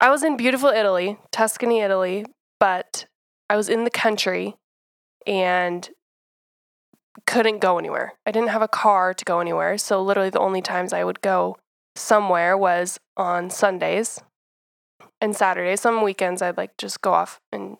[0.00, 2.26] I was in beautiful Italy, Tuscany, Italy,
[2.58, 3.06] but
[3.48, 4.56] I was in the country
[5.26, 5.88] and
[7.26, 8.14] couldn't go anywhere.
[8.26, 9.78] I didn't have a car to go anywhere.
[9.78, 11.56] So literally the only times I would go
[11.94, 14.20] somewhere was on Sundays
[15.20, 15.80] and Saturdays.
[15.80, 17.76] Some weekends I'd like just go off and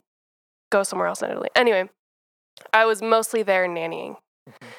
[0.71, 1.49] go somewhere else in Italy.
[1.57, 1.89] Anyway,
[2.73, 4.17] I was mostly there nannying.
[4.49, 4.73] Mhm.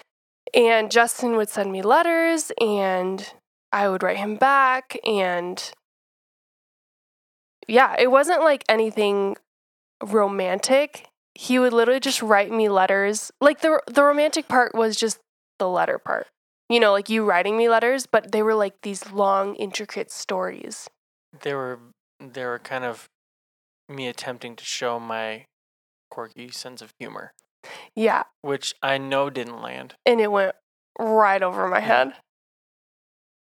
[0.53, 3.33] And Justin would send me letters and
[3.71, 5.73] I would write him back and
[7.67, 9.37] yeah, it wasn't like anything
[10.03, 11.07] romantic.
[11.35, 13.31] He would literally just write me letters.
[13.41, 15.19] Like the the romantic part was just
[15.59, 16.27] the letter part.
[16.69, 20.89] You know, like you writing me letters, but they were like these long intricate stories.
[21.41, 21.79] They were
[22.19, 23.09] they were kind of
[23.89, 25.45] me attempting to show my
[26.11, 27.33] quirky sense of humor,
[27.95, 29.95] Yeah, which I know didn't land.
[30.05, 30.55] and it went
[30.99, 31.85] right over my Yeah.
[31.85, 32.13] head.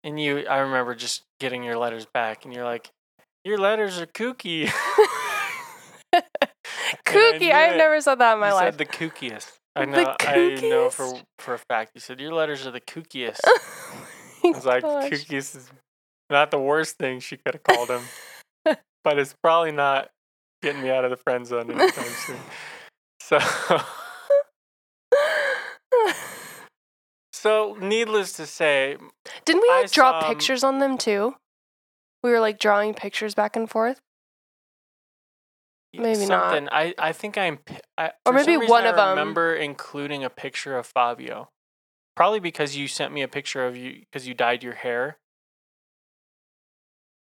[0.03, 2.89] And you, I remember just getting your letters back, and you're like,
[3.43, 4.71] "Your letters are kooky."
[7.05, 7.51] Kooky.
[7.51, 7.77] I've it.
[7.77, 8.73] never said that in my you life.
[8.73, 9.51] said the kookiest.
[9.75, 10.15] I The know.
[10.19, 11.91] I know for for a fact.
[11.95, 13.39] You said your letters are the kookiest.
[13.45, 13.59] Oh
[14.43, 15.69] I was oh like, kookiest is
[16.29, 20.09] not the worst thing she could have called him, but it's probably not
[20.61, 22.37] getting me out of the friend zone anytime soon.
[23.21, 23.37] So,
[27.41, 28.97] so needless to say,
[29.45, 31.35] Didn't we I like draw saw, um, pictures on them too?
[32.23, 34.01] We were like drawing pictures back and forth.
[35.93, 36.51] Maybe not.
[36.51, 36.69] something.
[36.71, 37.59] I I think I'm.
[37.97, 41.49] I, Or maybe one I of 'em- remember including a picture of Fabio.
[42.15, 45.17] Probably because you sent me a picture of you because you dyed your hair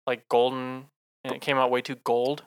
[0.06, 0.86] like golden,
[1.24, 2.44] and it came out way too gold.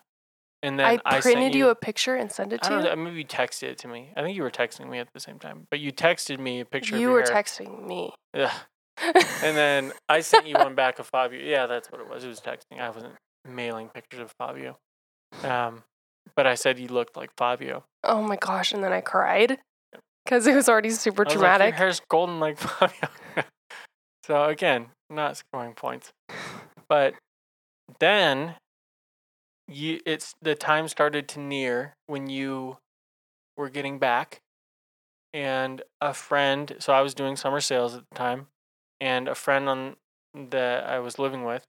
[0.67, 2.73] And then I I, printed sent you, you a picture and sent it I to
[2.75, 2.89] don't you.
[2.89, 2.95] know.
[2.95, 4.11] Maybe you texted it to me.
[4.15, 6.65] I think you were texting me at the same time, but you texted me a
[6.65, 6.97] picture.
[6.97, 7.31] You were hair.
[7.31, 8.13] texting me.
[8.35, 8.53] Yeah.
[9.43, 11.39] And then I sent you one back of Fabio.
[11.39, 12.23] Yeah, that's what it was.
[12.23, 12.79] It was texting.
[12.79, 13.13] I wasn't
[13.47, 14.79] mailing pictures of Fabio.
[15.43, 15.83] Um,
[16.35, 17.83] but I said you looked like Fabio.
[18.03, 18.71] oh my gosh!
[18.73, 19.59] And then I cried
[20.25, 21.67] because it was already super I was like, dramatic.
[21.73, 23.09] Your hair's golden like Fabio.
[24.25, 26.11] so again, not scoring points.
[26.89, 27.15] But
[27.99, 28.55] then
[29.67, 32.77] you it's the time started to near when you
[33.57, 34.41] were getting back
[35.33, 38.47] and a friend so I was doing summer sales at the time
[39.01, 39.95] and a friend on
[40.51, 41.65] that I was living with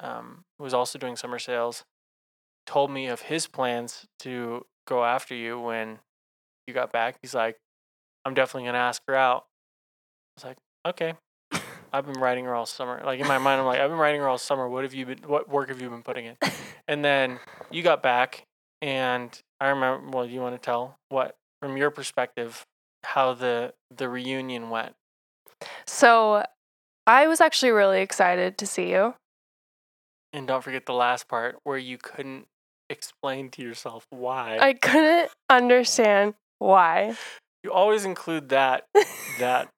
[0.00, 1.84] um was also doing summer sales
[2.66, 5.98] told me of his plans to go after you when
[6.66, 7.16] you got back.
[7.22, 7.58] He's like,
[8.24, 9.46] I'm definitely gonna ask her out.
[10.36, 11.14] I was like, okay.
[11.94, 13.00] I've been writing her all summer.
[13.04, 14.68] Like in my mind, I'm like, I've been writing her all summer.
[14.68, 15.18] What have you been?
[15.26, 16.36] What work have you been putting in?
[16.86, 17.38] And then
[17.70, 18.44] you got back,
[18.82, 20.10] and I remember.
[20.10, 22.66] Well, you want to tell what, from your perspective,
[23.04, 24.94] how the the reunion went?
[25.86, 26.44] so
[27.06, 29.14] I was actually really excited to see you.
[30.34, 32.48] And don't forget the last part where you couldn't
[32.90, 34.58] explain to yourself why.
[34.58, 37.16] I couldn't understand why,
[37.62, 38.88] you always include that
[39.38, 39.68] that.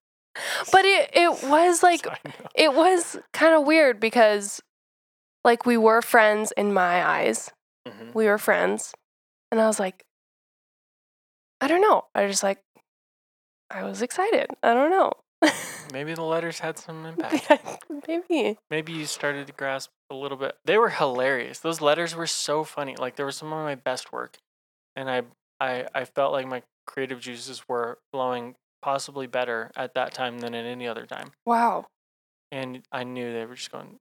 [0.72, 2.06] But it it was like
[2.54, 4.60] it was kind of weird because
[5.44, 7.50] like we were friends in my eyes.
[7.86, 8.14] Mhm.
[8.14, 8.92] We were friends.
[9.52, 10.04] And I was like
[11.60, 12.04] I don't know.
[12.14, 12.60] I just like
[13.70, 14.48] I was excited.
[14.62, 15.12] I don't know.
[15.92, 17.50] maybe the letters had some impact.
[18.08, 18.56] Maybe.
[18.70, 20.56] maybe you started to grasp a little bit.
[20.64, 21.58] They were hilarious.
[21.60, 22.94] Those letters were so funny.
[22.96, 24.38] Like they were some of my best work,
[24.94, 25.22] and I
[25.60, 28.54] I I felt like my creative juices were flowing
[28.86, 31.32] possibly better at that time than at any other time.
[31.44, 31.86] Wow.
[32.52, 33.96] And I knew they were just going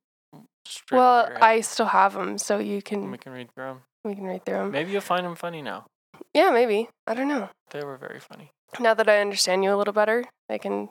[0.63, 0.99] straight.
[0.99, 1.43] Well, over your head.
[1.43, 3.81] I still have them, so you can we can read through them.
[4.03, 4.71] we can read through them.
[4.71, 5.87] Maybe you'll find them funny now.
[6.35, 6.87] Yeah, maybe.
[7.07, 7.49] I don't know.
[7.71, 8.51] They were very funny.
[8.79, 10.89] Now that I understand you a little better, I can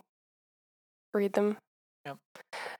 [1.14, 1.58] read them.
[2.04, 2.16] Yep.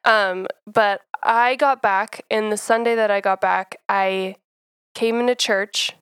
[0.05, 4.35] Um, but I got back, and the Sunday that I got back, I
[4.97, 5.93] came into church,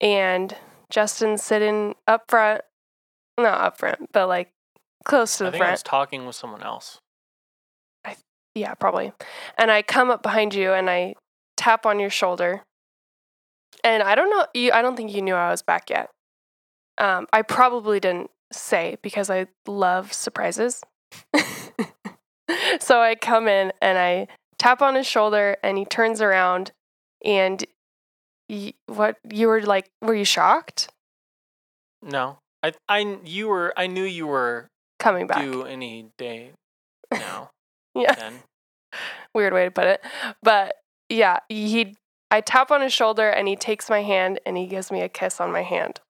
[0.00, 0.56] and
[0.90, 2.62] Justin's sitting up front,
[3.38, 4.50] not up front, but like
[5.04, 5.68] close to I the front.
[5.68, 7.00] I was talking with someone else.
[8.56, 9.12] Yeah, probably.
[9.58, 11.14] And I come up behind you and I
[11.58, 12.62] tap on your shoulder.
[13.84, 16.08] And I don't know you I don't think you knew I was back yet.
[16.96, 20.82] Um, I probably didn't say because I love surprises.
[22.80, 26.72] so I come in and I tap on his shoulder and he turns around
[27.22, 27.62] and
[28.48, 30.88] y- what you were like were you shocked
[32.02, 35.40] No, I I you were I knew you were coming back?
[35.42, 36.52] due any day
[37.12, 37.50] now.
[37.94, 38.14] Yeah.
[38.14, 38.34] Then
[39.34, 40.00] weird way to put it.
[40.42, 40.74] But
[41.08, 41.94] yeah, he
[42.30, 45.08] I tap on his shoulder and he takes my hand and he gives me a
[45.08, 46.00] kiss on my hand.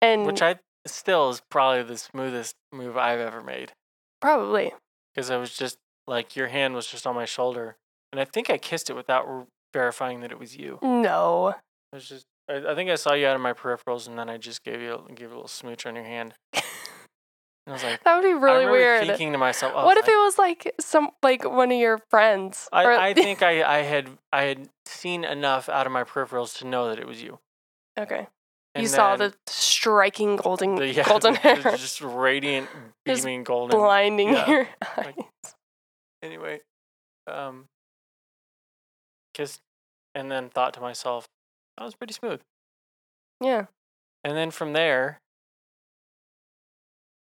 [0.00, 3.72] And Which I still is probably the smoothest move I've ever made.
[4.20, 4.72] probably.
[5.14, 7.76] Because I was just like, your hand was just on my shoulder.
[8.12, 9.26] And I think I kissed it without
[9.74, 10.78] verifying that it was you.
[10.82, 11.48] No.
[11.48, 14.28] It was just, I, I think I saw you out of my peripherals and then
[14.30, 16.34] I just gave you, a- gave you a little smooch on your hand.
[16.54, 16.62] And
[17.66, 19.06] I was like, That would be really weird.
[19.06, 21.98] thinking to myself, oh, what if I- it was like some like one of your
[22.10, 22.68] friends?
[22.72, 26.56] I, Or- I think I, I had I had seen enough out of my peripherals
[26.58, 27.38] to know that it was you.
[27.98, 28.26] Okay.
[28.74, 32.68] And you saw the striking golden the, yeah, golden hair just radiant,
[33.06, 33.76] Just beaming golden.
[33.78, 35.54] blinding yeah, your like- eyes.
[36.22, 36.60] Anyway,
[37.26, 37.64] um,
[39.34, 39.60] kissed,
[40.14, 41.26] and then thought to myself,
[41.78, 42.40] that was pretty smooth.
[43.40, 43.66] Yeah.
[44.24, 45.18] And then from there,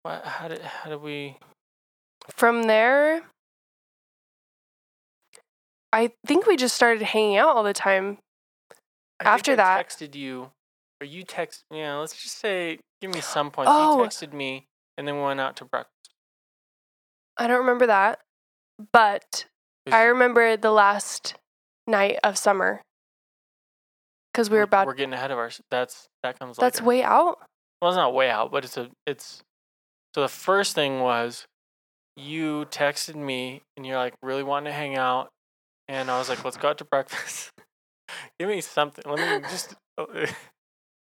[0.02, 0.24] what?
[0.24, 1.36] How did how did we?
[2.28, 3.22] From there
[5.92, 8.18] I think we just started hanging out all the time.
[9.20, 10.50] I After I that- texted you,
[11.00, 11.62] or you text.
[11.70, 13.70] Yeah, let's just say, give me some points.
[13.72, 14.02] Oh.
[14.02, 14.66] You texted me,
[14.98, 15.92] and then we went out to breakfast.
[17.36, 18.20] I don't remember that.
[18.92, 19.46] but
[19.90, 21.34] I remember the last
[21.86, 22.82] night of summer.
[24.50, 25.60] We were about We're getting ahead of ours.
[25.70, 26.56] That's that comes.
[26.56, 26.86] That's later.
[26.86, 27.38] way out.
[27.80, 29.42] Well, it's not way out, but it's a it's.
[30.14, 31.46] So the first thing was,
[32.16, 35.30] you texted me and you're like really wanting to hang out,
[35.88, 37.50] and I was like, let's go out to breakfast.
[38.38, 39.04] Give me something.
[39.06, 40.04] Let me just uh,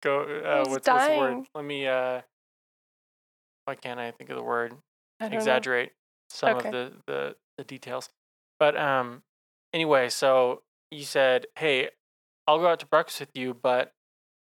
[0.03, 0.21] go.
[0.21, 1.45] Uh, what's, the word?
[1.53, 1.87] Let me.
[1.87, 2.21] uh
[3.65, 4.73] Why can't I think of the word?
[5.19, 5.37] Don't know.
[5.37, 5.91] Exaggerate
[6.29, 6.67] some Okay.
[6.67, 8.09] of the, the the details.
[8.59, 9.23] But um,
[9.73, 11.89] anyway, so you said, hey,
[12.49, 13.91] I'll go out to breakfast with you, but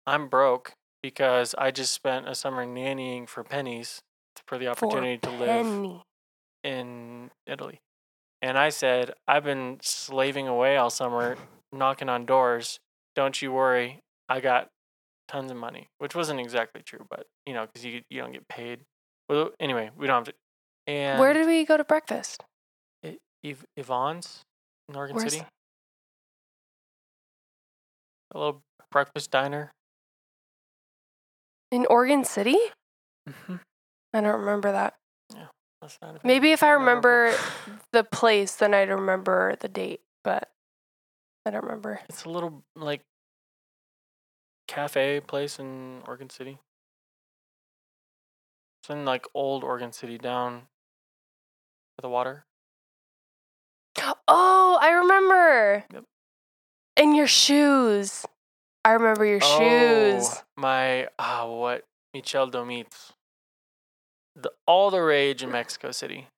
[0.06, 4.00] I'm broke because I just spent a summer nannying for pennies
[4.46, 6.00] for the For opportunity to live
[6.62, 7.80] in Italy.
[8.42, 11.38] And I said, I've been slaving away all summer,
[11.72, 12.80] knocking on doors.
[13.14, 14.68] Don't you worry, I got
[15.26, 18.46] tons of money, which wasn't exactly true, but you know, because you you don't get
[18.46, 18.80] paid.
[19.30, 20.34] Well, anyway, we don't have to.
[20.86, 22.44] And Where did we go to breakfast?
[23.42, 24.42] Yv- Yvonne's
[24.86, 25.46] in Oregon Where's- City?
[28.36, 29.72] A little breakfast diner.
[31.72, 32.58] In Oregon City?
[33.26, 33.56] Mm-hmm.
[34.12, 34.92] I don't remember that.
[35.80, 37.34] That's not a Maybe if I remember
[37.92, 40.50] the place, then I'd remember the date, but
[41.46, 42.00] I don't remember.
[42.10, 43.00] It's a little like
[44.68, 46.58] cafe place in Oregon City.
[48.82, 50.66] It's in like old Oregon City down
[51.96, 52.44] by the water.
[54.28, 55.84] Oh, I remember.
[55.90, 56.04] Yep.
[56.96, 58.24] And your shoes.
[58.84, 60.28] I remember your shoes.
[60.28, 62.86] Oh, my ah, what Michel Domit.
[64.34, 66.28] The all the rage in Mexico City.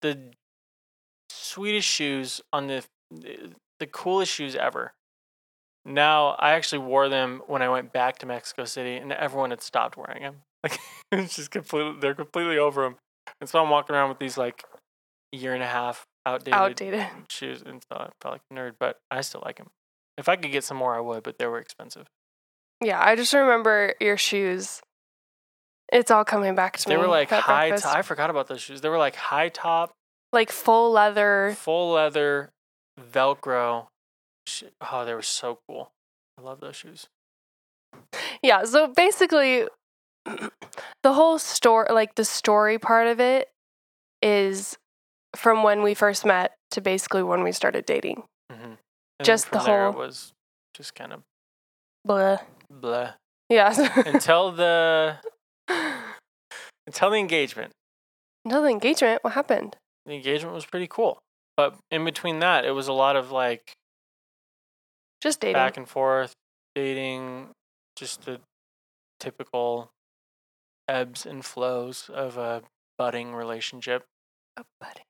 [0.00, 0.32] The
[1.30, 4.92] sweetest shoes on the the coolest shoes ever.
[5.84, 9.60] Now I actually wore them when I went back to Mexico City, and everyone had
[9.62, 10.36] stopped wearing them.
[10.64, 10.78] Like
[11.10, 12.94] it's just completely they're completely over them,
[13.40, 14.62] and so I'm walking around with these like
[15.32, 17.06] year and a half outdated, Outdated.
[17.28, 19.70] shoes, and so I felt like a nerd, but I still like them.
[20.18, 22.06] If I could get some more, I would, but they were expensive.
[22.82, 24.80] Yeah, I just remember your shoes.
[25.92, 26.96] It's all coming back to They me.
[26.96, 27.72] They were like high.
[27.84, 28.80] I forgot about those shoes.
[28.80, 29.92] They were like high top,
[30.32, 31.54] like full leather.
[31.58, 32.50] full leather,
[33.12, 33.86] Velcro.
[34.90, 35.92] Oh, they were so cool.
[36.38, 37.06] I love those shoes.
[38.42, 39.66] Yeah, so basically
[40.26, 43.48] the whole story like the story part of it
[44.20, 44.76] is
[45.36, 48.24] from when we first met to basically when we started dating.
[49.22, 50.32] Hmm Just the there, it whole- was
[50.74, 51.22] just kind of
[52.04, 52.38] Blah.
[52.70, 53.12] blah
[53.48, 53.72] Yeah.
[54.06, 55.18] until the
[56.86, 57.72] until the engagement.
[58.44, 59.76] Until the engagement, what happened?
[60.06, 61.20] The engagement was pretty cool,
[61.56, 63.72] but in between that, it was a lot of like
[65.22, 65.54] Just dating.
[65.54, 66.32] back and forth,
[66.74, 67.50] dating,
[67.96, 68.40] just the
[69.20, 69.90] typical
[70.88, 72.62] ebbs and flows of a
[72.98, 74.02] budding relationship.
[74.58, 75.02] Oh, buddy.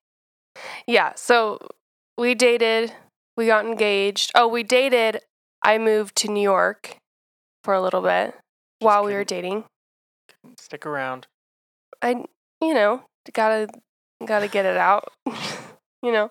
[0.86, 1.58] Yeah, so
[2.18, 2.92] we dated,
[3.36, 4.30] we got engaged.
[4.34, 5.20] Oh, we dated.
[5.62, 6.96] I moved to New York
[7.64, 8.34] for a little bit
[8.80, 9.64] while we were dating.
[10.58, 11.26] Stick around.
[12.00, 12.24] I,
[12.60, 13.02] you know,
[13.32, 13.68] gotta
[14.26, 15.08] gotta get it out,
[16.02, 16.30] you know.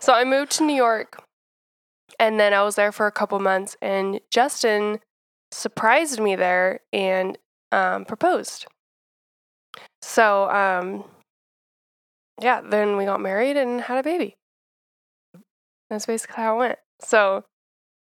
[0.00, 1.22] So I moved to New York,
[2.18, 5.00] and then I was there for a couple months, and Justin
[5.52, 7.38] surprised me there and
[7.72, 8.66] um, proposed.
[10.02, 11.04] So, um,
[12.40, 14.34] yeah, then we got married and had a baby.
[15.90, 16.78] That's basically how it went.
[17.00, 17.44] So,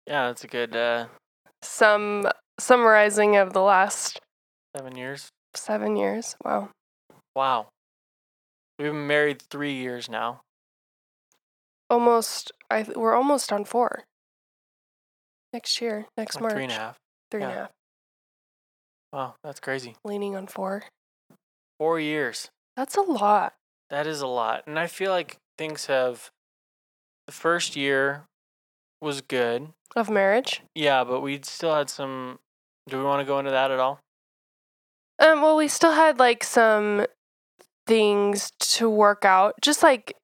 [0.06, 1.06] Yeah, that's a good uh,
[1.62, 2.28] some
[2.60, 4.20] summarizing of the last
[4.76, 5.28] seven years.
[5.54, 6.36] seven years.
[6.44, 6.70] Wow.
[7.34, 7.68] Wow.
[8.78, 10.40] We've been married three years now.
[11.90, 12.52] almost.
[12.70, 14.04] I th- we're almost on four.
[15.52, 16.96] Next year, next Like March, three and a half.
[17.30, 17.70] three and a half,
[19.12, 19.96] Wow, that's crazy.
[20.04, 20.84] leaning on four.
[21.78, 22.48] Four years.
[22.76, 23.52] That's a lot.
[23.90, 24.62] That is a lot.
[24.66, 26.30] And I feel like things have.
[27.32, 28.24] The first year
[29.00, 29.68] was good.
[29.96, 30.60] Of marriage.
[30.74, 32.40] Yeah, but we still had some.
[32.90, 34.00] Do we want to go into that at all?
[35.18, 37.06] Um, well, we still had like some
[37.86, 40.14] things to work out, just like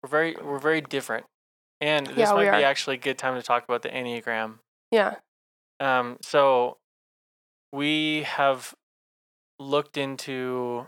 [0.00, 1.26] We're very we're very different,
[1.80, 2.68] and this Yeah, might be are.
[2.70, 4.60] actually a good time to talk about the enneagram.
[4.92, 5.16] yeah,
[5.80, 6.76] Um, so
[7.72, 8.74] we have
[9.58, 10.86] looked into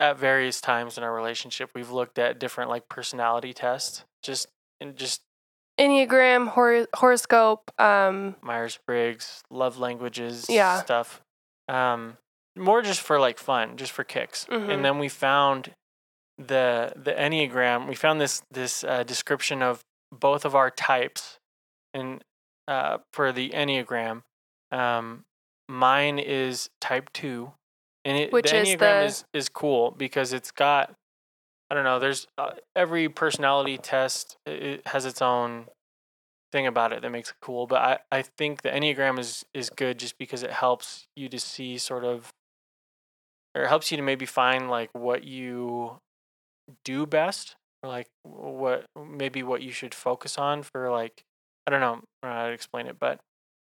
[0.00, 1.70] at various times in our relationship.
[1.76, 4.46] We've looked at different like personality tests, just
[4.80, 5.22] and just
[5.78, 7.70] enneagram, hor- horoscope.
[7.80, 10.80] Um, Myers Briggs, love languages, Yeah.
[10.80, 11.22] stuff.
[11.68, 12.18] Um,
[12.56, 14.44] more just for like fun, just for kicks.
[14.46, 14.68] Mhm.
[14.70, 15.74] And then we found
[16.38, 17.88] the the enneagram.
[17.88, 21.38] We found this this uh, description of both of our types,
[21.94, 22.22] and
[22.68, 24.22] uh, for the enneagram,
[24.70, 25.24] um,
[25.68, 27.52] mine is type two,
[28.04, 30.94] and it, Which the is enneagram the- is is cool because it's got.
[31.72, 31.98] I don't know.
[31.98, 35.68] There's uh, every personality test it has its own
[36.52, 37.66] thing about it that makes it cool.
[37.66, 41.40] But I, I think the Enneagram is is good just because it helps you to
[41.40, 42.30] see sort of
[43.54, 45.96] or it helps you to maybe find like what you
[46.84, 51.22] do best or like what maybe what you should focus on for like
[51.66, 53.18] I don't know how to explain it, but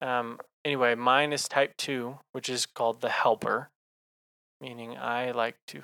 [0.02, 3.70] um anyway, mine is type two, which is called the helper,
[4.60, 5.84] meaning I like to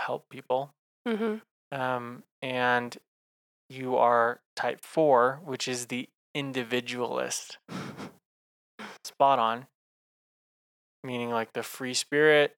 [0.00, 0.70] help people.
[1.06, 1.36] Hmm
[1.70, 2.96] Um, and
[3.68, 7.58] you are type four, which is the individualist.
[9.04, 9.66] Spot on.
[11.04, 12.54] Meaning, like, the free spirit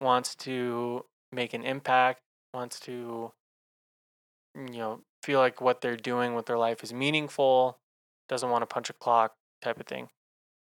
[0.00, 2.20] wants to make an impact,
[2.54, 3.32] wants to,
[4.54, 7.78] you know, feel like what they're doing with their life is meaningful,
[8.28, 10.08] doesn't want to punch a clock type of thing.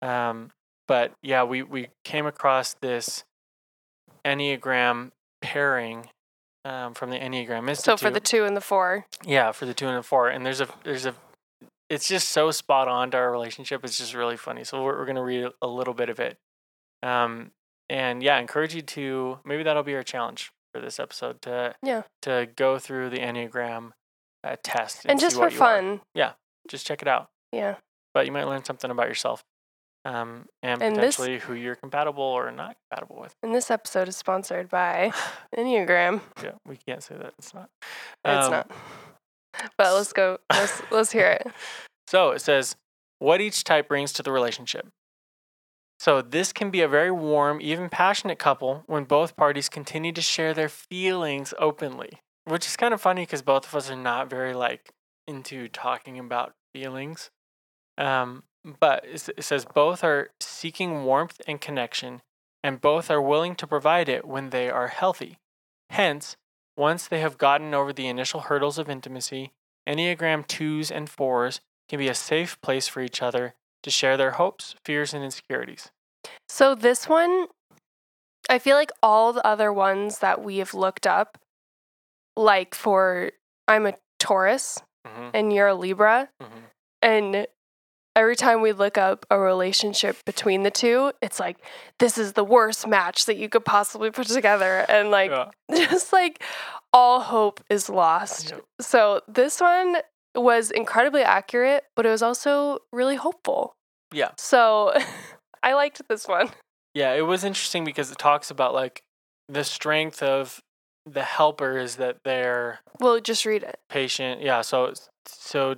[0.01, 0.51] Um,
[0.88, 3.24] but yeah, we, we came across this
[4.26, 6.09] Enneagram pairing
[6.66, 7.84] um, from the Enneagram Institute.
[7.84, 10.45] So for the two and the four, Yeah, for the two and the four, and
[10.45, 11.16] there's a there's a,
[11.89, 13.84] it's just so spot on to our relationship.
[13.84, 14.64] It's just really funny.
[14.64, 16.38] So we're, we're gonna read a little bit of it,
[17.03, 17.51] um,
[17.89, 22.03] and yeah, encourage you to maybe that'll be our challenge for this episode to Yeah.
[22.22, 23.91] to go through the enneagram
[24.43, 25.59] uh, test and see just for you are.
[25.59, 26.01] fun,
[26.70, 27.76] Just check it out, yeah.
[28.14, 29.43] but you might learn something about yourself,
[30.06, 33.34] um, and, And this- potentially who you're compatible or not compatible with.
[33.43, 35.12] And this episode is sponsored by
[35.58, 36.22] Enneagram.
[36.43, 37.70] yeah, we can't say that it's not.
[38.26, 38.72] It's Um, not.
[39.78, 40.38] But let's go.
[40.52, 41.47] Let's let's hear it.
[42.08, 42.76] So it says
[43.20, 44.88] what each type brings to the relationship.
[45.99, 50.22] So this can be a very warm, even passionate couple when both parties continue to
[50.22, 52.10] share their feelings openly,
[52.45, 54.89] which is kind of funny because both of us are not very like
[55.28, 57.30] into talking about feelings.
[57.99, 58.43] Um,
[58.80, 62.22] but it says both are seeking warmth and connection,
[62.64, 65.38] and both are willing to provide it when they are healthy.
[65.89, 66.38] Hence,
[66.78, 69.51] once they have gotten over the initial hurdles of intimacy,
[69.88, 71.59] Enneagram 2s and 4s
[71.89, 75.91] can be a safe place for each other to share their hopes, fears, and insecurities.
[76.47, 77.47] So this one,
[78.49, 81.38] I feel like all the other ones that we have looked up,
[82.38, 83.32] like for
[83.68, 86.59] I'm a Taurus Mm-hmm, and you're a Libra, mm-hmm.
[87.01, 87.47] and
[88.16, 91.57] every time we look up a relationship between the two, it's like
[91.99, 95.49] this is the worst match that you could possibly put together, and like Yeah.
[95.89, 96.43] just like
[96.93, 98.49] all hope is lost.
[98.51, 98.62] Yep.
[98.82, 99.97] So this one
[100.36, 103.76] was incredibly accurate, but it was also really hopeful.
[104.14, 104.32] Yeah.
[104.38, 104.93] So
[105.64, 106.49] I liked this one.
[106.93, 109.01] Yeah, it was interesting because it talks about like
[109.47, 110.59] the strength of
[111.05, 113.80] the helper is that they're Well, just read it.
[113.89, 114.41] patient.
[114.41, 114.93] Yeah, so
[115.26, 115.76] so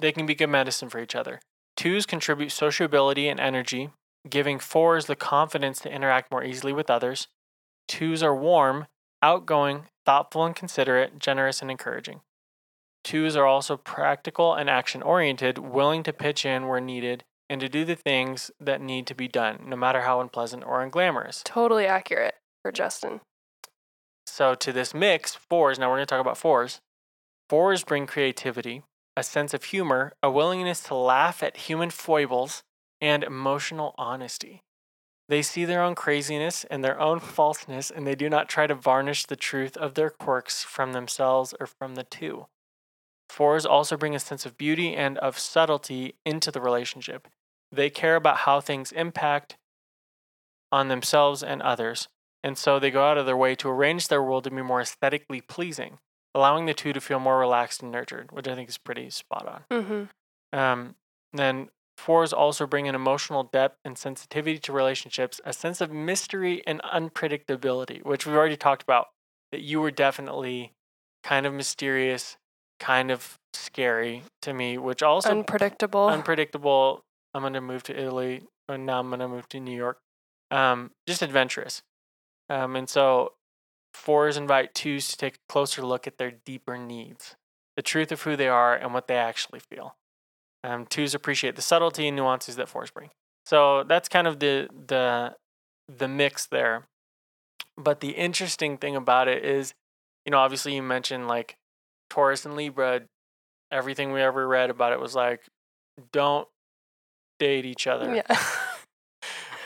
[0.00, 1.40] they can be good medicine for each other.
[1.76, 3.90] Twos contribute sociability and energy,
[4.28, 7.28] giving fours the confidence to interact more easily with others.
[7.88, 8.86] Twos are warm,
[9.22, 12.20] outgoing, thoughtful and considerate, generous and encouraging.
[13.04, 17.68] Twos are also practical and action oriented, willing to pitch in where needed and to
[17.68, 21.44] do the things that need to be done, no matter how unpleasant or unglamorous.
[21.44, 23.20] Totally accurate for Justin.
[24.26, 26.80] So to this mix, fours, now we're going to talk about fours.
[27.48, 28.82] Fours bring creativity,
[29.16, 32.62] a sense of humor, a willingness to laugh at human foibles,
[33.00, 34.62] and emotional honesty.
[35.28, 38.74] They see their own craziness and their own falseness, and they do not try to
[38.74, 42.46] varnish the truth of their quirks from themselves or from the two.
[43.28, 47.26] Fours also bring a sense of beauty and of subtlety into the relationship.
[47.72, 49.56] They care about how things impact
[50.70, 52.08] on themselves and others,
[52.44, 54.80] and so they go out of their way to arrange their world to be more
[54.80, 55.98] aesthetically pleasing.
[56.36, 59.48] Allowing the two to feel more relaxed and nurtured, which I think is pretty spot
[59.48, 59.80] on.
[59.82, 60.58] Mm-hmm.
[60.58, 60.94] Um,
[61.32, 66.62] then fours also bring an emotional depth and sensitivity to relationships, a sense of mystery
[66.66, 69.06] and unpredictability, which we've already talked about.
[69.50, 70.72] That you were definitely
[71.24, 72.36] kind of mysterious,
[72.80, 76.08] kind of scary to me, which also Unpredictable.
[76.08, 77.02] unpredictable.
[77.32, 79.98] I'm gonna move to Italy, and now I'm gonna move to New York.
[80.50, 81.82] Um, just adventurous.
[82.50, 83.32] Um, and so
[83.96, 87.34] fours invite twos to take a closer look at their deeper needs,
[87.76, 89.96] the truth of who they are and what they actually feel.
[90.62, 93.10] Um, twos appreciate the subtlety and nuances that fours bring.
[93.46, 95.36] So that's kind of the the
[95.88, 96.86] the mix there.
[97.78, 99.74] But the interesting thing about it is,
[100.24, 101.56] you know, obviously you mentioned like
[102.10, 103.02] Taurus and Libra.
[103.72, 105.42] Everything we ever read about it was like,
[106.12, 106.46] don't
[107.38, 108.14] date each other.
[108.14, 108.38] yeah.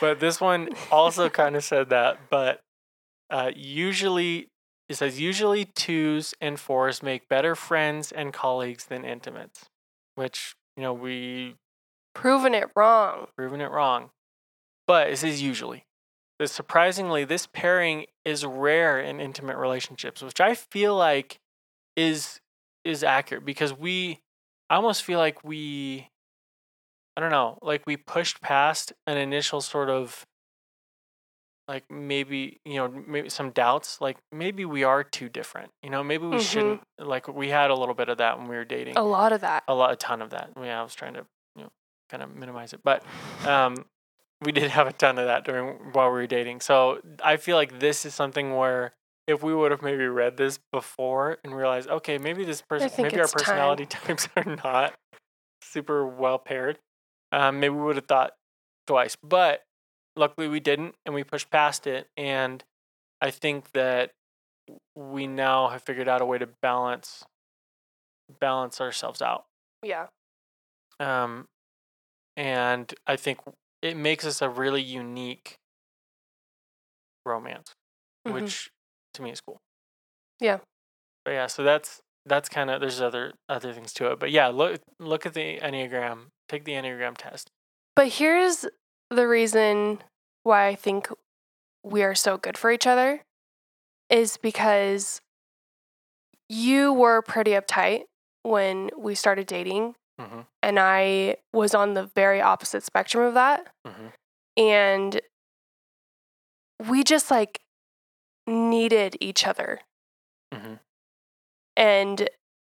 [0.01, 2.19] But this one also kind of said that.
[2.31, 2.63] But
[3.31, 4.49] uh, usually,
[4.89, 9.67] it says usually twos and fours make better friends and colleagues than intimates,
[10.15, 11.57] which you know we
[12.15, 13.29] proven it wrong.
[13.37, 14.11] proven it wrong.
[14.87, 15.87] But it says usually.
[16.39, 21.39] But surprisingly, this pairing is rare in intimate relationships, which I feel like
[21.97, 22.41] is
[22.85, 24.21] is accurate because we
[24.71, 26.09] I almost feel like we
[27.17, 30.25] I don't know, like we pushed past an initial sort of
[31.71, 35.71] like maybe, you know, maybe some doubts, like maybe we are too different.
[35.85, 36.41] You know, maybe we Mhm.
[36.43, 39.33] shouldn't like we had a little bit of that when we were dating A lot
[39.33, 39.63] of that.
[39.69, 40.51] a lot, a ton of that.
[40.61, 41.71] Yeah, I was trying to, you know,
[42.09, 43.05] kind of minimize it, but
[43.47, 43.85] um,
[44.43, 46.61] we did have a ton of that during while we were dating.
[46.61, 48.93] So I feel like this is something where
[49.29, 53.17] if we would have maybe read this before and realized, okay, maybe this person, maybe
[53.21, 53.43] our it's time.
[53.45, 54.99] personality types are not
[55.63, 56.81] super well paired,
[57.31, 58.33] um, maybe we would have thought
[58.89, 59.15] twice.
[59.23, 59.63] But
[60.17, 62.09] luckily we didn't, and we pushed past it.
[62.17, 62.63] And
[63.21, 64.13] I think that
[64.95, 67.25] we now have figured out a way to balance
[68.39, 69.45] balance ourselves out
[69.83, 70.07] Yeah.
[71.01, 71.49] um,
[72.37, 73.41] and I think
[73.83, 75.57] it makes us a really unique
[77.27, 77.75] romance,
[78.27, 78.33] Mhm.
[78.35, 78.71] which
[79.15, 79.59] to me is cool.
[80.39, 80.61] Yeah.
[81.25, 84.47] But yeah, so that's that's kind of there's other other things to it, but yeah,
[84.49, 87.51] look look at the enneagram, take the enneagram test.
[87.97, 88.67] But here's
[89.11, 90.03] the reason
[90.43, 91.09] why I think
[91.85, 93.23] we are so good for each other
[94.09, 95.21] is because
[96.49, 98.03] you were pretty uptight
[98.43, 100.41] when we started dating, Mm-hmm.
[100.63, 103.69] and I was on the very opposite spectrum of that.
[103.87, 104.07] Mm-hmm.
[104.63, 105.21] And
[106.91, 107.61] we just like
[108.47, 109.81] needed each other
[110.53, 110.75] Mm-hmm.
[111.77, 112.29] and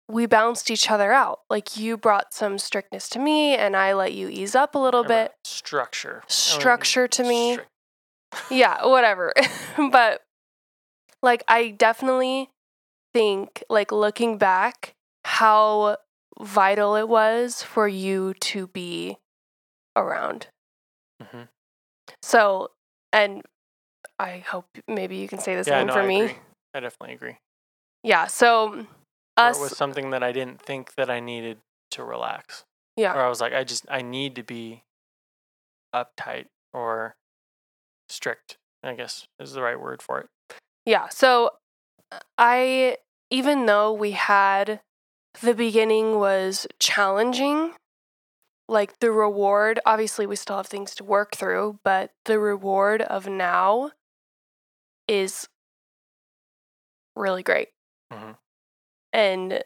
[0.09, 1.39] we bounced each other out.
[1.49, 5.03] Like you brought some strictness to me, and I let you ease up a little
[5.03, 5.33] bit.
[5.43, 7.53] structure, Structure to me.
[7.53, 7.69] strict-
[8.51, 9.33] yeah, whatever.
[9.91, 10.21] but
[11.21, 12.49] like I definitely
[13.13, 14.93] think like looking back
[15.25, 15.97] how
[16.39, 19.17] vital it was for you to be
[19.95, 20.47] around.
[21.21, 21.47] Mhm.
[22.21, 22.71] So,
[23.11, 23.43] and
[24.19, 26.21] I hope maybe you can say the Yeah, same no, for I me.
[26.21, 26.37] agree.
[26.73, 27.37] I definitely agree.
[28.03, 28.85] Yeah, so
[29.37, 31.57] Or it was something that I didn't think that I needed
[31.91, 32.63] to relax.
[32.95, 33.13] yeah.
[33.13, 34.83] or I was like, I just I need to be
[35.95, 37.15] uptight or
[38.09, 38.57] strict.
[38.83, 40.29] I guess is the right word for it.
[40.85, 41.09] Yeah.
[41.09, 41.51] So
[42.11, 42.97] uh, I,
[43.29, 44.79] even though we had
[45.41, 47.73] the beginning was challenging,
[48.69, 53.27] like the reward, obviously we still have things to work through, but the reward of
[53.27, 53.91] now
[55.07, 55.47] is
[57.15, 57.69] really great.
[58.13, 58.37] Mhm.
[59.17, 59.63] And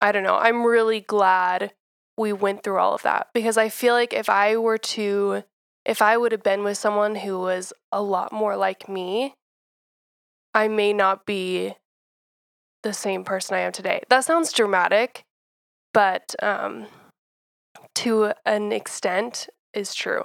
[0.00, 1.72] I don't know, I'm really glad
[2.16, 5.44] we went through all of that because I feel like if I were to,
[5.84, 9.34] if I would have been with someone who was a lot more like me,
[10.54, 11.74] I may not be
[12.82, 14.02] the same person I am today.
[14.08, 15.24] That sounds dramatic,
[15.92, 16.86] but um,
[17.96, 20.24] to an extent is true.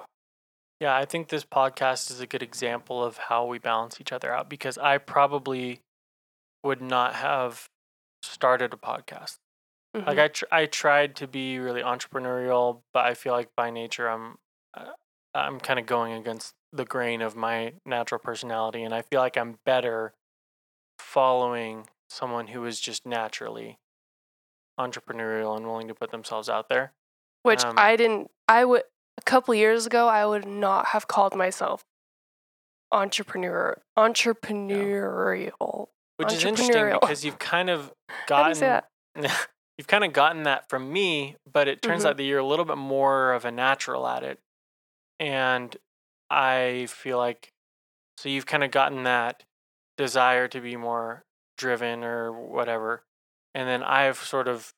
[0.79, 4.33] Yeah, I think this podcast is a good example of how we balance each other
[4.33, 5.81] out because I probably
[6.63, 7.67] would not have
[8.25, 9.39] started a podcast.
[9.93, 10.19] Like Mhm.
[10.19, 14.37] I tr- I tried to be really entrepreneurial, but I feel like by nature I'm
[14.73, 14.91] uh,
[15.33, 19.37] I'm kind of going against the grain of my natural personality and I feel like
[19.37, 20.13] I'm better
[20.99, 23.79] following someone who is just naturally
[24.79, 26.93] entrepreneurial and willing to put themselves out there.
[27.43, 28.83] Which um, I didn't, I would,
[29.17, 31.85] a couple years ago, I would not have called myself
[32.91, 35.87] entrepreneur, entrepreneurial.
[36.17, 38.89] Which is interesting because you've kind of you gotten that?
[39.77, 42.05] you've kind of gotten that from me, but it turns Mhm.
[42.05, 44.39] out that you're a little bit more of a natural at it.
[45.19, 45.75] And
[46.29, 47.51] I feel like
[48.17, 49.43] so you've kind of gotten that
[49.97, 51.25] desire to be more
[51.57, 53.05] driven or whatever.
[53.55, 54.73] and then I've sort of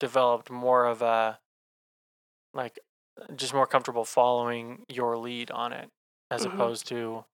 [0.00, 1.40] developed more of a
[2.54, 2.78] like
[3.36, 5.90] just more comfortable following your lead on it
[6.30, 6.44] as Mhm.
[6.44, 7.24] opposed to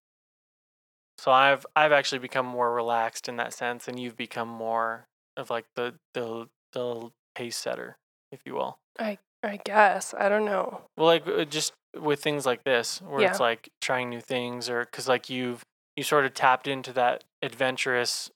[1.18, 5.06] so I've I've actually become more relaxed in that sense and you've become more
[5.36, 7.96] of like the the the pace setter
[8.32, 8.78] if you will.
[8.98, 10.82] I I guess I don't know.
[10.96, 14.84] Well, like uh, just with things like this, where it's like trying new things, or
[14.84, 15.64] because like you've
[15.96, 18.30] you sort of tapped into that adventurous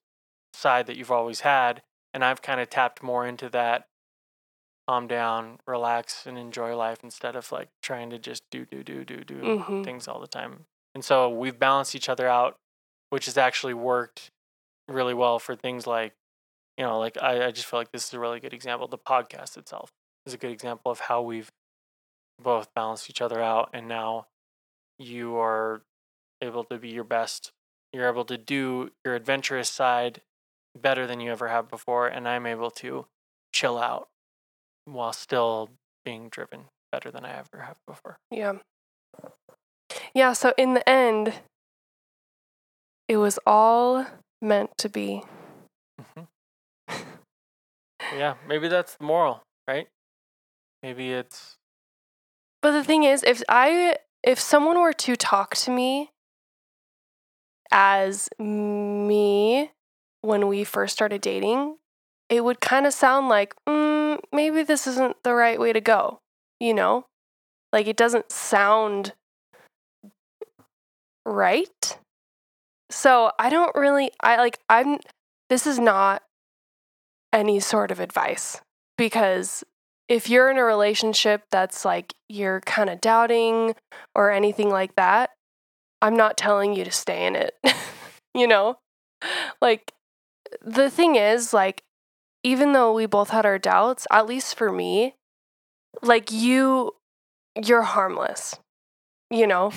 [0.55, 1.83] side that you've always had,
[2.15, 3.87] and I've kind of tapped more into that
[4.89, 9.05] calm down, relax, and enjoy life instead of like trying to just do do do
[9.05, 9.85] do do Mhm.
[9.85, 10.67] things all the time.
[10.95, 12.59] And so we've balanced each other out,
[13.11, 14.31] which has actually worked
[14.89, 16.13] really well for things like,
[16.77, 18.89] you know, like I, I just feel like this is a really good example.
[18.89, 19.91] The podcast itself
[20.27, 21.51] is a good example of how we've
[22.43, 23.71] both balanced each other out.
[23.73, 24.27] And now
[24.99, 25.83] you are
[26.41, 27.53] able to be your best.
[27.93, 30.21] You're able to do your adventurous side
[30.81, 32.07] better than you ever have before.
[32.07, 33.07] And I'm able to
[33.53, 34.09] chill out
[34.85, 35.71] while still
[36.05, 38.19] being driven better than I ever have before.
[38.31, 38.55] Yeah.
[40.15, 41.35] Yeah, so in the end,
[43.09, 44.07] it was all
[44.41, 45.25] meant to be.
[46.15, 46.23] hmm
[48.17, 49.89] yeah, maybe that's the moral, right?
[50.83, 51.57] Maybe it's
[52.63, 56.11] But the thing is, if I if someone were to talk to me
[57.71, 59.71] as me
[60.23, 61.77] when we first started dating,
[62.29, 66.21] it would kind of sound like mm, maybe this isn't the right way to go.
[66.61, 67.07] You know,
[67.73, 69.13] like it doesn't sound
[71.25, 71.99] right.
[72.91, 74.11] So I don't really.
[74.21, 74.59] I like.
[74.69, 74.99] I'm.
[75.49, 76.23] This is not
[77.33, 78.61] any sort of advice
[78.97, 79.65] because
[80.09, 83.75] if you're in a relationship that's like you're kind of doubting
[84.15, 85.31] or anything like that,
[86.01, 87.55] I'm not telling you to stay in it.
[88.35, 88.79] you know?
[89.61, 89.93] Like
[90.63, 91.83] the thing is like
[92.43, 95.15] even though we both had our doubts, at least for me,
[96.03, 96.93] like you
[97.63, 98.57] you're harmless.
[99.31, 99.73] You know?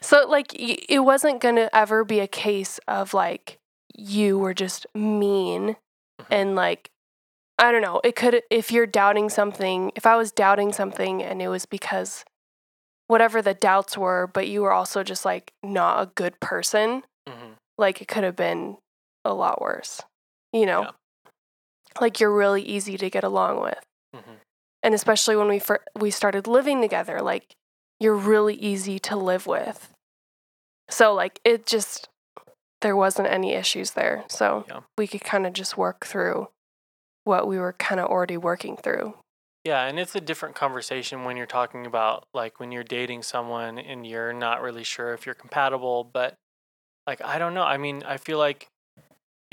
[0.00, 3.58] So like it wasn't going to ever be a case of like
[3.94, 5.76] you were just mean
[6.20, 6.26] Mhm.
[6.30, 6.90] and like
[7.58, 8.00] I don't know.
[8.04, 12.24] It could if you're doubting something, if I was doubting something and it was because
[13.08, 17.56] whatever the doubts were, but you were also just like not a good person, mhm,
[17.78, 18.78] like it could have been
[19.24, 20.00] a lot worse.
[20.52, 20.82] You know?
[20.82, 20.90] Yeah.
[22.00, 23.80] Like you're really easy to get along with.
[24.14, 24.36] mhm.
[24.82, 27.54] And especially when we fir- we started living together, like
[28.02, 29.88] you're really easy to live with.
[30.90, 32.08] So like it just
[32.80, 34.24] there wasn't any issues there.
[34.28, 34.80] So Yeah.
[34.98, 36.48] we could kind of just work through
[37.24, 39.14] what we were kind of already working through.
[39.64, 43.78] Yeah, and it's a different conversation when you're talking about like when you're dating someone
[43.78, 46.34] and you're not really sure if you're compatible, but
[47.06, 47.62] like I don't know.
[47.62, 48.66] I mean, I feel like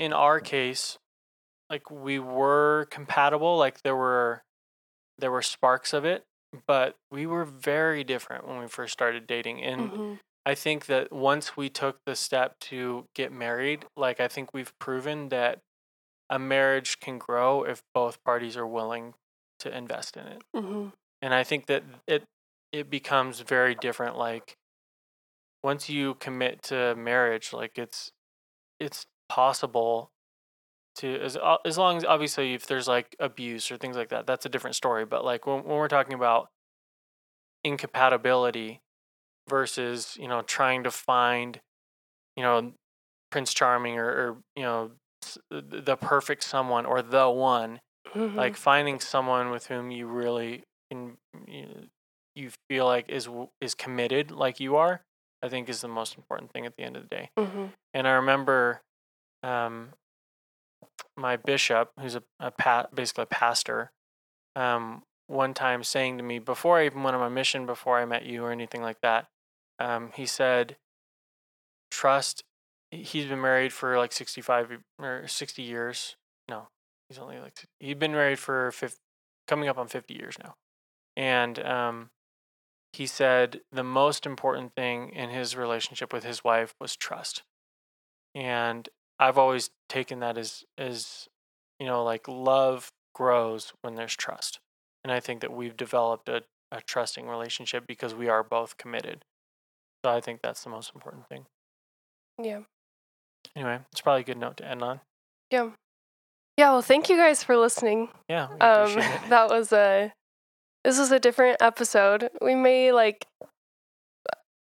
[0.00, 0.98] in our case,
[1.70, 4.42] like we were compatible, like there were
[5.18, 6.24] there were sparks of it,
[6.66, 9.62] but we were very different when we first started dating.
[9.62, 10.20] And Mhm.
[10.46, 14.76] I think that once we took the step to get married, like I think we've
[14.78, 15.60] proven that
[16.30, 19.14] a marriage can grow if both parties are willing
[19.60, 20.42] to invest in it.
[20.54, 20.92] Mhm.
[21.22, 22.24] And I think that it
[22.72, 24.56] it becomes very different like
[25.62, 28.10] once you commit to marriage, like it's
[28.80, 30.12] it's possible
[30.96, 34.26] to as uh, as long as obviously if there's like abuse or things like that,
[34.26, 36.48] that's a different story, but like when when we're talking about
[37.64, 38.80] incompatibility
[39.48, 41.60] versus, you know, trying to find,
[42.36, 42.74] you know,
[43.30, 44.92] Prince Charming or, or you know,
[45.50, 47.80] the perfect someone or the one,
[48.14, 48.36] Mhm.
[48.36, 51.88] like finding someone with whom you really can you,
[52.34, 53.28] you feel like is
[53.60, 55.02] is committed like you are,
[55.42, 57.30] I think is the most important thing at the end of the day.
[57.38, 57.72] Mhm.
[57.94, 58.82] And I remember
[59.42, 59.92] um,
[61.16, 63.92] my bishop, who's a, a pa- basically a pastor,
[64.56, 68.04] um, one time saying to me before I even went on my mission, before I
[68.04, 69.28] met you or anything like that,
[69.78, 70.76] um, he said,
[71.90, 72.44] "Trust."
[72.92, 76.16] He's been married for like sixty-five or sixty years.
[76.48, 76.68] No,
[77.08, 78.98] he's only like he'd been married for 50,
[79.46, 80.56] coming up on fifty years now,
[81.16, 82.10] and um,
[82.92, 87.44] he said the most important thing in his relationship with his wife was trust,
[88.34, 88.88] and
[89.20, 91.28] I've always taken that as as
[91.78, 94.58] you know like love grows when there's trust,
[95.04, 96.42] and I think that we've developed a,
[96.72, 99.24] a trusting relationship because we are both committed.
[100.04, 101.44] So I think that's the most important thing.
[102.42, 102.60] Yeah.
[103.54, 105.00] Anyway, it's probably a good note to end on.
[105.50, 105.70] Yeah.
[106.56, 108.08] Yeah, well thank you guys for listening.
[108.28, 108.94] Yeah, Um
[109.28, 110.12] that was a
[110.84, 112.30] this was a different episode.
[112.40, 113.26] We may like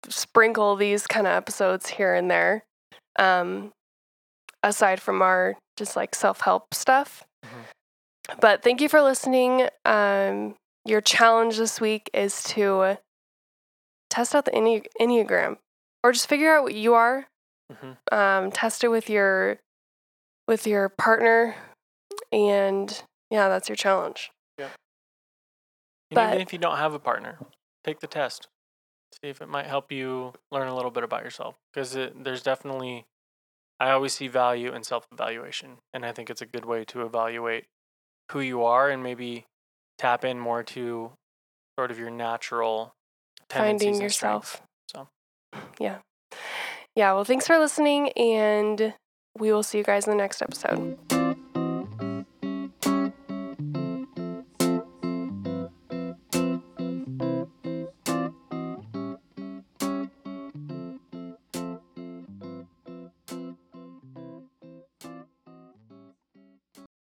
[0.08, 2.64] sprinkle these kind of episodes here and there.
[3.18, 3.72] Um
[4.64, 7.24] aside from our just like self-help stuff.
[7.44, 8.40] Mhm.
[8.40, 9.68] but thank you for listening.
[9.84, 10.56] Um,
[10.86, 12.96] your challenge this week is to
[14.10, 15.58] test out the Enne- Enneagram
[16.02, 17.26] or just figure out what you are.
[17.70, 19.58] hmm Um, test it with your
[20.48, 21.54] with your partner
[22.32, 24.30] and yeah, that's your challenge.
[24.58, 24.70] And
[26.16, 27.38] But- even if you don't have a partner,
[27.82, 28.48] take the test.
[29.22, 31.56] See if it might help you learn a little bit about yourself.
[31.72, 33.06] Because there's definitely,
[33.80, 35.78] I always see value in self evaluation.
[35.92, 37.66] And I think it's a good way to evaluate
[38.32, 39.46] who you are and maybe
[39.98, 41.12] tap in more to
[41.78, 42.94] sort of your natural
[43.48, 44.62] tendencies Finding yourself.
[44.90, 45.08] So.
[45.78, 45.98] Yeah.
[46.96, 48.94] Yeah, well thanks for listening and
[49.38, 50.96] we will see you guys in the next episode.